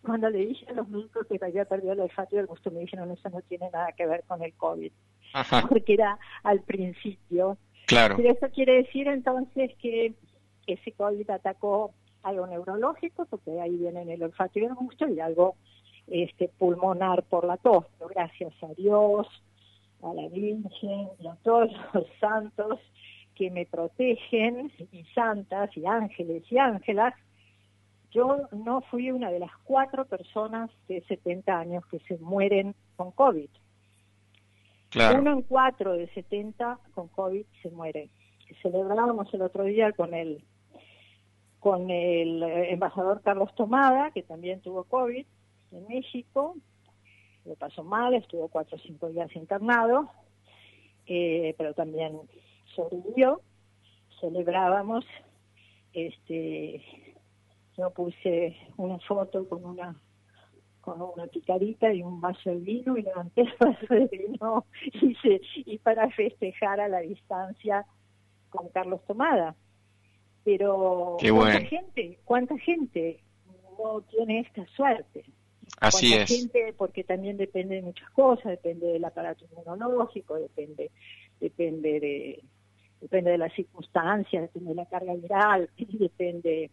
cuando 0.00 0.30
le 0.30 0.46
dije 0.46 0.64
a 0.70 0.72
los 0.72 0.88
médicos 0.88 1.26
que 1.26 1.38
había 1.44 1.66
perdido 1.66 1.92
el 1.92 2.00
olfato 2.00 2.36
y 2.36 2.38
el 2.38 2.46
gusto, 2.46 2.70
me 2.70 2.80
dijeron, 2.80 3.10
eso 3.10 3.28
no 3.28 3.42
tiene 3.42 3.68
nada 3.70 3.92
que 3.92 4.06
ver 4.06 4.24
con 4.26 4.42
el 4.42 4.54
COVID, 4.54 4.90
porque 5.68 5.92
era 5.92 6.18
al 6.42 6.62
principio. 6.62 7.58
Claro. 7.86 8.16
Pero 8.16 8.32
eso 8.32 8.48
quiere 8.48 8.84
decir 8.84 9.06
entonces 9.08 9.72
que 9.78 10.14
ese 10.66 10.92
COVID 10.92 11.28
atacó 11.28 11.92
algo 12.22 12.46
neurológico, 12.46 13.26
porque 13.26 13.60
ahí 13.60 13.76
vienen 13.76 14.08
el 14.08 14.22
olfato 14.22 14.58
y 14.58 14.64
el 14.64 14.74
gusto, 14.74 15.06
y 15.08 15.20
algo 15.20 15.56
este, 16.06 16.48
pulmonar 16.48 17.22
por 17.24 17.44
la 17.44 17.58
tos. 17.58 17.84
Pero 17.98 18.08
gracias 18.08 18.54
a 18.62 18.72
Dios, 18.72 19.26
a 20.02 20.14
la 20.14 20.28
Virgen 20.28 21.08
y 21.18 21.26
a 21.26 21.36
todos 21.42 21.70
los 21.94 22.06
santos 22.20 22.78
que 23.34 23.50
me 23.50 23.64
protegen, 23.66 24.70
y 24.92 25.04
santas, 25.14 25.74
y 25.76 25.86
ángeles 25.86 26.42
y 26.50 26.58
ángelas, 26.58 27.14
yo 28.10 28.48
no 28.52 28.82
fui 28.82 29.10
una 29.10 29.30
de 29.30 29.38
las 29.38 29.52
cuatro 29.64 30.04
personas 30.04 30.70
de 30.88 31.00
70 31.02 31.58
años 31.58 31.86
que 31.86 32.00
se 32.00 32.18
mueren 32.18 32.74
con 32.96 33.12
COVID. 33.12 33.48
Uno 35.16 35.32
en 35.32 35.42
cuatro 35.42 35.92
de 35.92 36.08
70 36.08 36.80
con 36.94 37.08
COVID 37.08 37.46
se 37.62 37.70
muere. 37.70 38.10
Celebrábamos 38.60 39.32
el 39.32 39.42
otro 39.42 39.64
día 39.64 39.92
con 39.92 40.14
el 40.14 40.42
con 41.60 41.90
el 41.90 42.42
embajador 42.42 43.20
Carlos 43.22 43.54
Tomada, 43.54 44.10
que 44.12 44.22
también 44.22 44.60
tuvo 44.60 44.84
COVID 44.84 45.26
en 45.72 45.86
México, 45.88 46.56
lo 47.50 47.56
pasó 47.56 47.82
mal, 47.82 48.14
estuvo 48.14 48.46
cuatro 48.46 48.76
o 48.76 48.80
cinco 48.80 49.08
días 49.08 49.34
internado, 49.34 50.08
eh, 51.06 51.52
pero 51.58 51.74
también 51.74 52.20
sobrevivió. 52.76 53.40
Celebrábamos 54.20 55.04
este 55.92 56.80
yo 57.76 57.90
puse 57.90 58.56
una 58.76 59.00
foto 59.00 59.48
con 59.48 59.64
una 59.64 60.00
con 60.80 61.02
una 61.02 61.26
picadita 61.26 61.92
y 61.92 62.02
un 62.02 62.20
vaso 62.20 62.50
de 62.50 62.56
vino 62.56 62.96
y 62.96 63.02
levanté 63.02 63.40
el 63.42 63.52
vaso 63.58 63.94
de 63.94 64.06
vino 64.06 64.66
y, 64.84 65.16
y 65.72 65.78
para 65.78 66.08
festejar 66.10 66.80
a 66.80 66.88
la 66.88 67.00
distancia 67.00 67.84
con 68.48 68.68
Carlos 68.68 69.04
Tomada. 69.06 69.56
Pero 70.44 71.16
¿cuánta 71.20 71.60
gente, 71.62 72.18
cuánta 72.24 72.58
gente 72.58 73.24
no 73.76 74.02
tiene 74.02 74.40
esta 74.40 74.64
suerte? 74.68 75.24
Así 75.78 76.14
es. 76.14 76.28
Gente, 76.28 76.74
porque 76.76 77.04
también 77.04 77.36
depende 77.36 77.76
de 77.76 77.82
muchas 77.82 78.10
cosas, 78.10 78.46
depende 78.46 78.86
del 78.86 79.04
aparato 79.04 79.44
inmunológico, 79.44 80.36
depende 80.36 80.90
depende 81.40 82.00
de 82.00 82.42
depende 83.00 83.30
de 83.30 83.38
las 83.38 83.52
circunstancias, 83.54 84.42
depende 84.42 84.70
de 84.70 84.74
la 84.74 84.86
carga 84.86 85.14
viral, 85.14 85.70
depende 85.76 86.70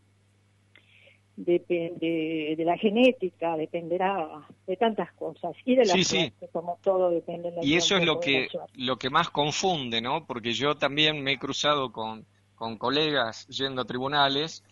depende 1.38 2.55
de 2.57 2.65
la 2.65 2.77
genética, 2.77 3.55
dependerá 3.55 4.27
de 4.65 4.75
tantas 4.75 5.13
cosas 5.13 5.55
y 5.65 5.75
de 5.75 5.86
la 5.86 5.93
sí, 5.93 6.33
como 6.51 6.79
todo 6.81 7.12
depende 7.12 7.51
de 7.51 7.57
la 7.57 7.63
Y 7.65 7.75
eso 7.75 7.95
es 7.95 8.05
lo 8.05 8.19
que 8.19 8.47
lo 8.75 8.97
que 8.97 9.10
más 9.10 9.29
confunde, 9.29 10.01
¿no? 10.01 10.25
Porque 10.25 10.53
yo 10.53 10.75
también 10.75 11.21
me 11.23 11.33
he 11.33 11.38
cruzado 11.38 11.91
con, 11.91 12.25
con 12.55 12.77
colegas 12.77 13.47
yendo 13.47 13.83
a 13.83 13.86
tribunales 13.86 14.63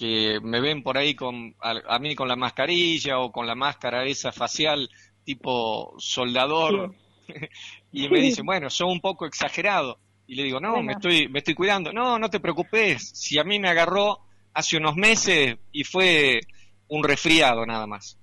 que 0.00 0.40
me 0.42 0.62
ven 0.62 0.82
por 0.82 0.96
ahí 0.96 1.14
con 1.14 1.54
a, 1.60 1.98
mí 1.98 2.14
con 2.14 2.26
la 2.26 2.34
mascarilla 2.34 3.18
o 3.18 3.30
con 3.30 3.46
la 3.46 3.54
máscara 3.54 4.06
esa 4.06 4.32
facial 4.32 4.88
tipo 5.24 5.94
soldador 5.98 6.94
y 7.92 8.08
me 8.08 8.22
dicen, 8.22 8.46
"Bueno, 8.46 8.70
son 8.70 8.88
un 8.88 9.00
poco 9.02 9.26
exagerado." 9.26 9.98
Y 10.26 10.36
le 10.36 10.44
digo, 10.44 10.58
"No, 10.58 10.82
me 10.82 10.94
estoy 10.94 11.28
me 11.28 11.40
estoy 11.40 11.54
cuidando." 11.54 11.92
"No, 11.92 12.18
no 12.18 12.30
te 12.30 12.40
preocupes, 12.40 13.10
si 13.10 13.38
a 13.38 13.44
mí 13.44 13.58
me 13.58 13.68
agarró 13.68 14.20
hace 14.54 14.78
unos 14.78 14.96
meses 14.96 15.58
y 15.70 15.84
fue 15.84 16.40
un 16.88 17.04
resfriado 17.04 17.66
nada 17.66 17.86
más. 17.86 18.18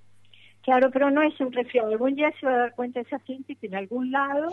Claro, 0.63 0.89
pero 0.91 1.11
no 1.11 1.21
es 1.21 1.39
un 1.39 1.53
resfriado. 1.53 1.91
Algún 1.91 2.15
día 2.15 2.33
se 2.39 2.47
va 2.47 2.53
a 2.53 2.57
dar 2.57 2.75
cuenta 2.75 3.01
esa 3.01 3.19
gente 3.19 3.55
que 3.55 3.67
en 3.67 3.75
algún 3.75 4.11
lado 4.11 4.49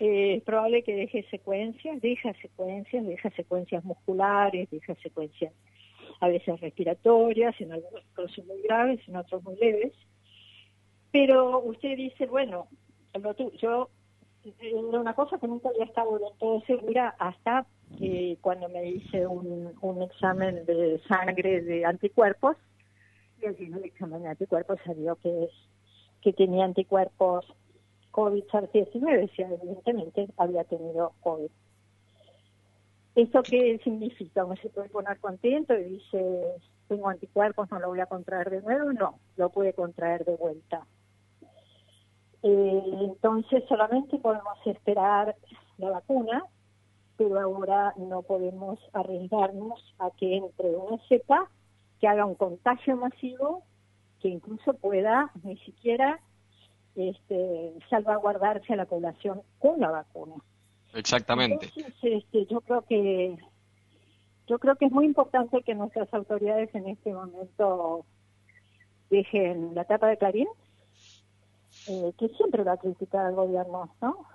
eh, 0.00 0.34
es 0.38 0.42
probable 0.42 0.82
que 0.82 0.96
deje 0.96 1.24
secuencias, 1.30 2.02
deja 2.02 2.32
secuencias, 2.42 3.06
deja 3.06 3.30
secuencias 3.30 3.84
musculares, 3.84 4.68
deja 4.68 4.96
secuencias 4.96 5.52
a 6.20 6.28
veces 6.28 6.60
respiratorias, 6.60 7.54
en 7.60 7.72
algunos 7.72 8.04
casos 8.14 8.44
muy 8.46 8.62
graves, 8.62 9.00
en 9.08 9.16
otros 9.16 9.42
muy 9.44 9.56
leves. 9.56 9.92
Pero 11.10 11.60
usted 11.60 11.96
dice, 11.96 12.26
bueno, 12.26 12.68
yo 13.60 13.90
una 14.72 15.14
cosa 15.14 15.38
que 15.38 15.46
nunca 15.46 15.68
había 15.68 15.84
estado 15.84 16.18
del 16.18 16.38
todo 16.38 16.60
segura 16.62 17.14
hasta 17.18 17.66
eh, 18.00 18.36
cuando 18.40 18.68
me 18.68 18.88
hice 18.88 19.26
un, 19.26 19.72
un 19.80 20.02
examen 20.02 20.64
de 20.66 21.00
sangre 21.06 21.60
de 21.62 21.84
anticuerpos 21.84 22.56
y 23.40 23.46
el 23.46 23.84
examen 23.84 24.22
de 24.22 24.28
anticuerpos 24.28 24.78
salió 24.84 25.16
que, 25.16 25.48
que 26.22 26.32
tenía 26.32 26.64
anticuerpos 26.64 27.44
COVID-19, 28.12 29.24
o 29.24 29.34
sea, 29.34 29.48
evidentemente 29.48 30.28
había 30.36 30.64
tenido 30.64 31.12
COVID. 31.22 31.50
¿Esto 33.14 33.42
qué 33.42 33.78
significa? 33.84 34.44
¿Uno 34.44 34.56
se 34.56 34.70
puede 34.70 34.88
poner 34.88 35.18
contento 35.20 35.74
y 35.74 35.84
dice, 35.84 36.44
tengo 36.88 37.08
anticuerpos, 37.08 37.70
no 37.70 37.78
lo 37.78 37.88
voy 37.88 38.00
a 38.00 38.06
contraer 38.06 38.48
de 38.48 38.62
nuevo? 38.62 38.92
No, 38.92 39.18
lo 39.36 39.50
puede 39.50 39.74
contraer 39.74 40.24
de 40.24 40.36
vuelta. 40.36 40.86
Eh, 42.42 42.82
entonces 43.02 43.64
solamente 43.68 44.18
podemos 44.18 44.58
esperar 44.64 45.36
la 45.78 45.90
vacuna, 45.90 46.42
pero 47.16 47.38
ahora 47.38 47.92
no 47.98 48.22
podemos 48.22 48.78
arriesgarnos 48.94 49.94
a 49.98 50.10
que 50.12 50.36
entre 50.36 50.70
una 50.74 50.98
cepa 51.08 51.48
que 52.00 52.08
haga 52.08 52.24
un 52.24 52.34
contagio 52.34 52.96
masivo 52.96 53.62
que 54.20 54.28
incluso 54.28 54.74
pueda 54.74 55.30
ni 55.44 55.56
siquiera 55.58 56.18
este, 56.94 57.74
salvaguardarse 57.90 58.72
a 58.72 58.76
la 58.76 58.86
población 58.86 59.42
con 59.58 59.80
la 59.80 59.90
vacuna. 59.90 60.34
Exactamente. 60.94 61.70
Entonces, 61.76 61.94
este, 62.02 62.46
yo 62.46 62.60
creo 62.60 62.82
que 62.82 63.38
yo 64.48 64.58
creo 64.58 64.76
que 64.76 64.86
es 64.86 64.92
muy 64.92 65.06
importante 65.06 65.62
que 65.62 65.74
nuestras 65.74 66.12
autoridades 66.12 66.74
en 66.74 66.88
este 66.88 67.12
momento 67.12 68.04
dejen 69.08 69.74
la 69.74 69.84
tapa 69.84 70.08
de 70.08 70.18
Clarín 70.18 70.48
eh, 71.88 72.12
que 72.18 72.28
siempre 72.30 72.62
va 72.62 72.72
a 72.72 72.76
criticar 72.76 73.26
al 73.26 73.34
gobierno, 73.34 73.94
¿no? 74.00 74.26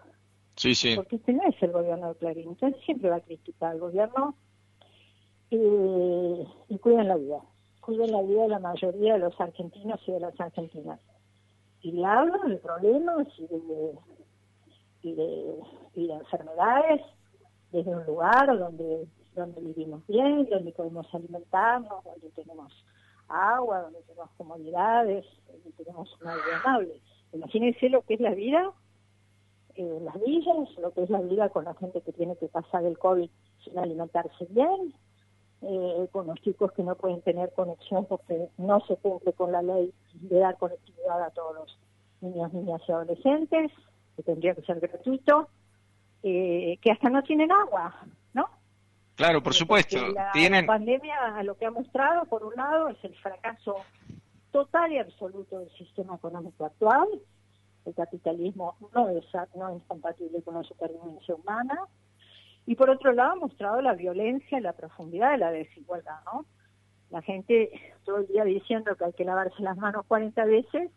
Sí, 0.56 0.74
sí. 0.74 0.96
Porque 0.96 1.18
este 1.18 1.34
no 1.34 1.44
es 1.44 1.62
el 1.62 1.72
gobierno 1.72 2.10
de 2.10 2.20
Clarín, 2.20 2.50
entonces 2.50 2.82
siempre 2.84 3.10
va 3.10 3.18
a 3.18 3.22
criticar 3.22 3.72
al 3.72 3.80
gobierno 3.80 4.36
eh, 5.52 6.46
y 6.70 6.80
cuiden 6.80 7.08
la 7.08 7.16
vida, 7.16 7.42
cuiden 7.82 8.12
la 8.12 8.22
vida 8.22 8.44
de 8.44 8.50
la 8.50 8.60
mayoría 8.60 9.14
de 9.14 9.20
los 9.20 9.40
argentinos 9.40 10.00
y 10.08 10.12
de 10.12 10.20
las 10.20 10.40
argentinas. 10.40 11.00
Y 11.82 11.92
le 11.92 12.06
hablan 12.06 12.50
de 12.50 12.58
problemas 12.58 13.28
y 13.38 13.48
de, 13.48 13.92
y 15.08 15.16
de, 15.16 15.60
y 15.96 16.08
de 16.08 16.14
enfermedades 16.14 17.02
desde 17.72 17.96
un 17.96 18.06
lugar 18.06 18.58
donde 18.58 19.08
donde 19.38 19.62
vivimos 19.62 20.06
bien, 20.08 20.48
donde 20.50 20.72
podemos 20.74 21.08
alimentarnos, 21.14 22.04
donde 22.04 22.30
tenemos 22.32 22.74
agua, 23.30 23.82
donde 23.82 24.02
tenemos 24.02 24.30
comodidades, 24.38 25.26
donde 25.48 25.72
tenemos 25.78 26.10
una 26.22 26.36
vida 26.36 26.62
amable. 26.66 27.02
Imagínense 27.34 27.90
lo 27.90 28.02
que 28.02 28.16
es 28.16 28.20
la 28.20 28.34
vida 28.34 28.72
en 29.76 30.06
las 30.06 30.20
villas, 30.20 30.70
lo 30.82 30.92
que 30.92 31.04
es 31.04 31.10
la 31.10 31.22
vida 31.22 31.50
con 31.50 31.66
la 31.66 31.76
gente 31.76 32.02
que 32.02 32.12
tiene 32.12 32.36
que 32.38 32.48
pasar 32.48 32.84
el 32.84 32.98
COVID 32.98 33.30
sin 33.64 33.78
alimentarse 33.78 34.48
bien, 34.50 34.94
eh, 35.62 36.08
con 36.12 36.28
los 36.28 36.40
chicos 36.42 36.72
que 36.72 36.84
no 36.84 36.96
pueden 36.96 37.22
tener 37.22 37.52
conexión 37.54 38.06
porque 38.06 38.50
no 38.58 38.80
se 38.82 38.96
cumple 38.98 39.34
con 39.34 39.52
la 39.52 39.62
ley 39.62 39.94
de 40.14 40.40
dar 40.40 40.58
conectividad 40.58 41.22
a 41.22 41.30
todos 41.32 41.56
los 41.56 41.80
niños, 42.22 42.54
niñas 42.54 42.82
y 42.88 42.92
adolescentes, 42.92 43.72
que 44.18 44.24
tendría 44.24 44.56
que 44.56 44.64
ser 44.64 44.80
gratuito, 44.80 45.48
eh, 46.24 46.78
que 46.82 46.92
hasta 46.92 47.10
no 47.10 47.22
tienen 47.22 47.52
agua, 47.52 47.96
¿no? 48.34 48.50
Claro, 49.16 49.42
por 49.42 49.54
supuesto. 49.54 50.10
La, 50.10 50.32
Tienen... 50.32 50.66
pandemia 50.66 51.42
lo 51.44 51.56
que 51.56 51.68
ha 51.68 51.72
mostrado, 51.72 52.26
por 52.26 52.44
un 52.44 52.56
lado, 52.56 52.90
es 52.90 52.98
el 53.04 53.16
fracaso 53.16 53.76
total 54.52 54.92
y 54.92 54.98
absoluto 54.98 55.60
del 55.60 55.72
sistema 55.78 56.16
económico 56.16 56.66
actual. 56.66 57.08
El 57.86 57.94
capitalismo 57.94 58.76
no 58.94 59.10
es, 59.10 59.24
no 59.56 59.78
es 59.78 59.84
compatible 59.84 60.42
con 60.42 60.56
la 60.56 60.64
supervivencia 60.64 61.36
humana. 61.36 61.80
Y 62.66 62.76
por 62.76 62.90
otro 62.90 63.14
lado, 63.14 63.34
ha 63.34 63.36
mostrado 63.36 63.82
la 63.82 63.94
violencia 63.94 64.58
y 64.58 64.62
la 64.62 64.74
profundidad 64.74 65.32
de 65.32 65.38
la 65.38 65.52
desigualdad, 65.52 66.20
¿no? 66.26 66.46
La 67.12 67.22
gente 67.22 67.72
todo 68.04 68.18
el 68.18 68.28
día 68.28 68.44
diciendo 68.44 68.96
que 68.96 69.06
hay 69.06 69.14
que 69.14 69.24
lavarse 69.24 69.62
las 69.64 69.78
manos 69.78 70.06
40 70.08 70.44
veces 70.46 70.92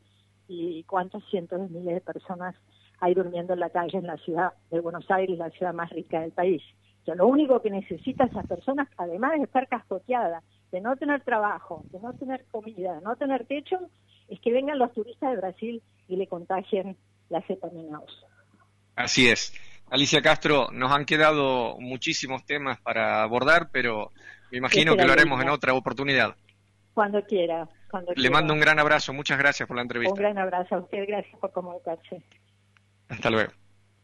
y 0.48 0.82
cuántos 0.84 1.22
cientos 1.30 1.60
de 1.60 1.68
miles 1.68 1.94
de 1.94 2.00
personas 2.00 2.56
ahí 3.00 3.14
durmiendo 3.14 3.54
en 3.54 3.60
la 3.60 3.70
calle 3.70 3.98
en 3.98 4.06
la 4.06 4.16
ciudad 4.18 4.52
de 4.70 4.80
Buenos 4.80 5.10
Aires, 5.10 5.38
la 5.38 5.50
ciudad 5.50 5.74
más 5.74 5.90
rica 5.90 6.20
del 6.20 6.32
país. 6.32 6.62
O 7.06 7.14
lo 7.14 7.26
único 7.26 7.60
que 7.60 7.70
necesitan 7.70 8.28
esas 8.28 8.46
personas, 8.46 8.88
además 8.96 9.32
de 9.32 9.44
estar 9.44 9.66
cascoteadas, 9.68 10.44
de 10.70 10.80
no 10.80 10.96
tener 10.96 11.22
trabajo, 11.22 11.82
de 11.90 11.98
no 11.98 12.12
tener 12.12 12.44
comida, 12.50 12.94
de 12.94 13.00
no 13.00 13.16
tener 13.16 13.46
techo, 13.46 13.78
es 14.28 14.40
que 14.40 14.52
vengan 14.52 14.78
los 14.78 14.92
turistas 14.92 15.30
de 15.30 15.36
Brasil 15.36 15.82
y 16.06 16.16
le 16.16 16.28
contagien 16.28 16.96
la 17.28 17.42
cepa 17.42 17.68
Así 18.94 19.28
es. 19.28 19.52
Alicia 19.90 20.22
Castro, 20.22 20.68
nos 20.72 20.92
han 20.92 21.04
quedado 21.04 21.76
muchísimos 21.80 22.44
temas 22.44 22.80
para 22.80 23.22
abordar, 23.22 23.70
pero 23.72 24.12
me 24.52 24.58
imagino 24.58 24.96
que 24.96 25.04
lo 25.04 25.12
haremos 25.12 25.40
en 25.42 25.48
otra 25.48 25.74
oportunidad. 25.74 26.36
Cuando 26.94 27.22
quiera. 27.24 27.68
Cuando 27.90 28.12
Le 28.14 28.30
mando 28.30 28.52
un 28.52 28.60
gran 28.60 28.78
abrazo. 28.78 29.12
Muchas 29.12 29.38
gracias 29.38 29.66
por 29.66 29.76
la 29.76 29.82
entrevista. 29.82 30.12
Un 30.12 30.18
gran 30.18 30.38
abrazo 30.38 30.76
a 30.76 30.78
usted. 30.78 31.06
Gracias 31.08 31.36
por 31.40 31.50
comunicarse. 31.52 32.22
Hasta 33.10 33.30
luego. 33.30 33.52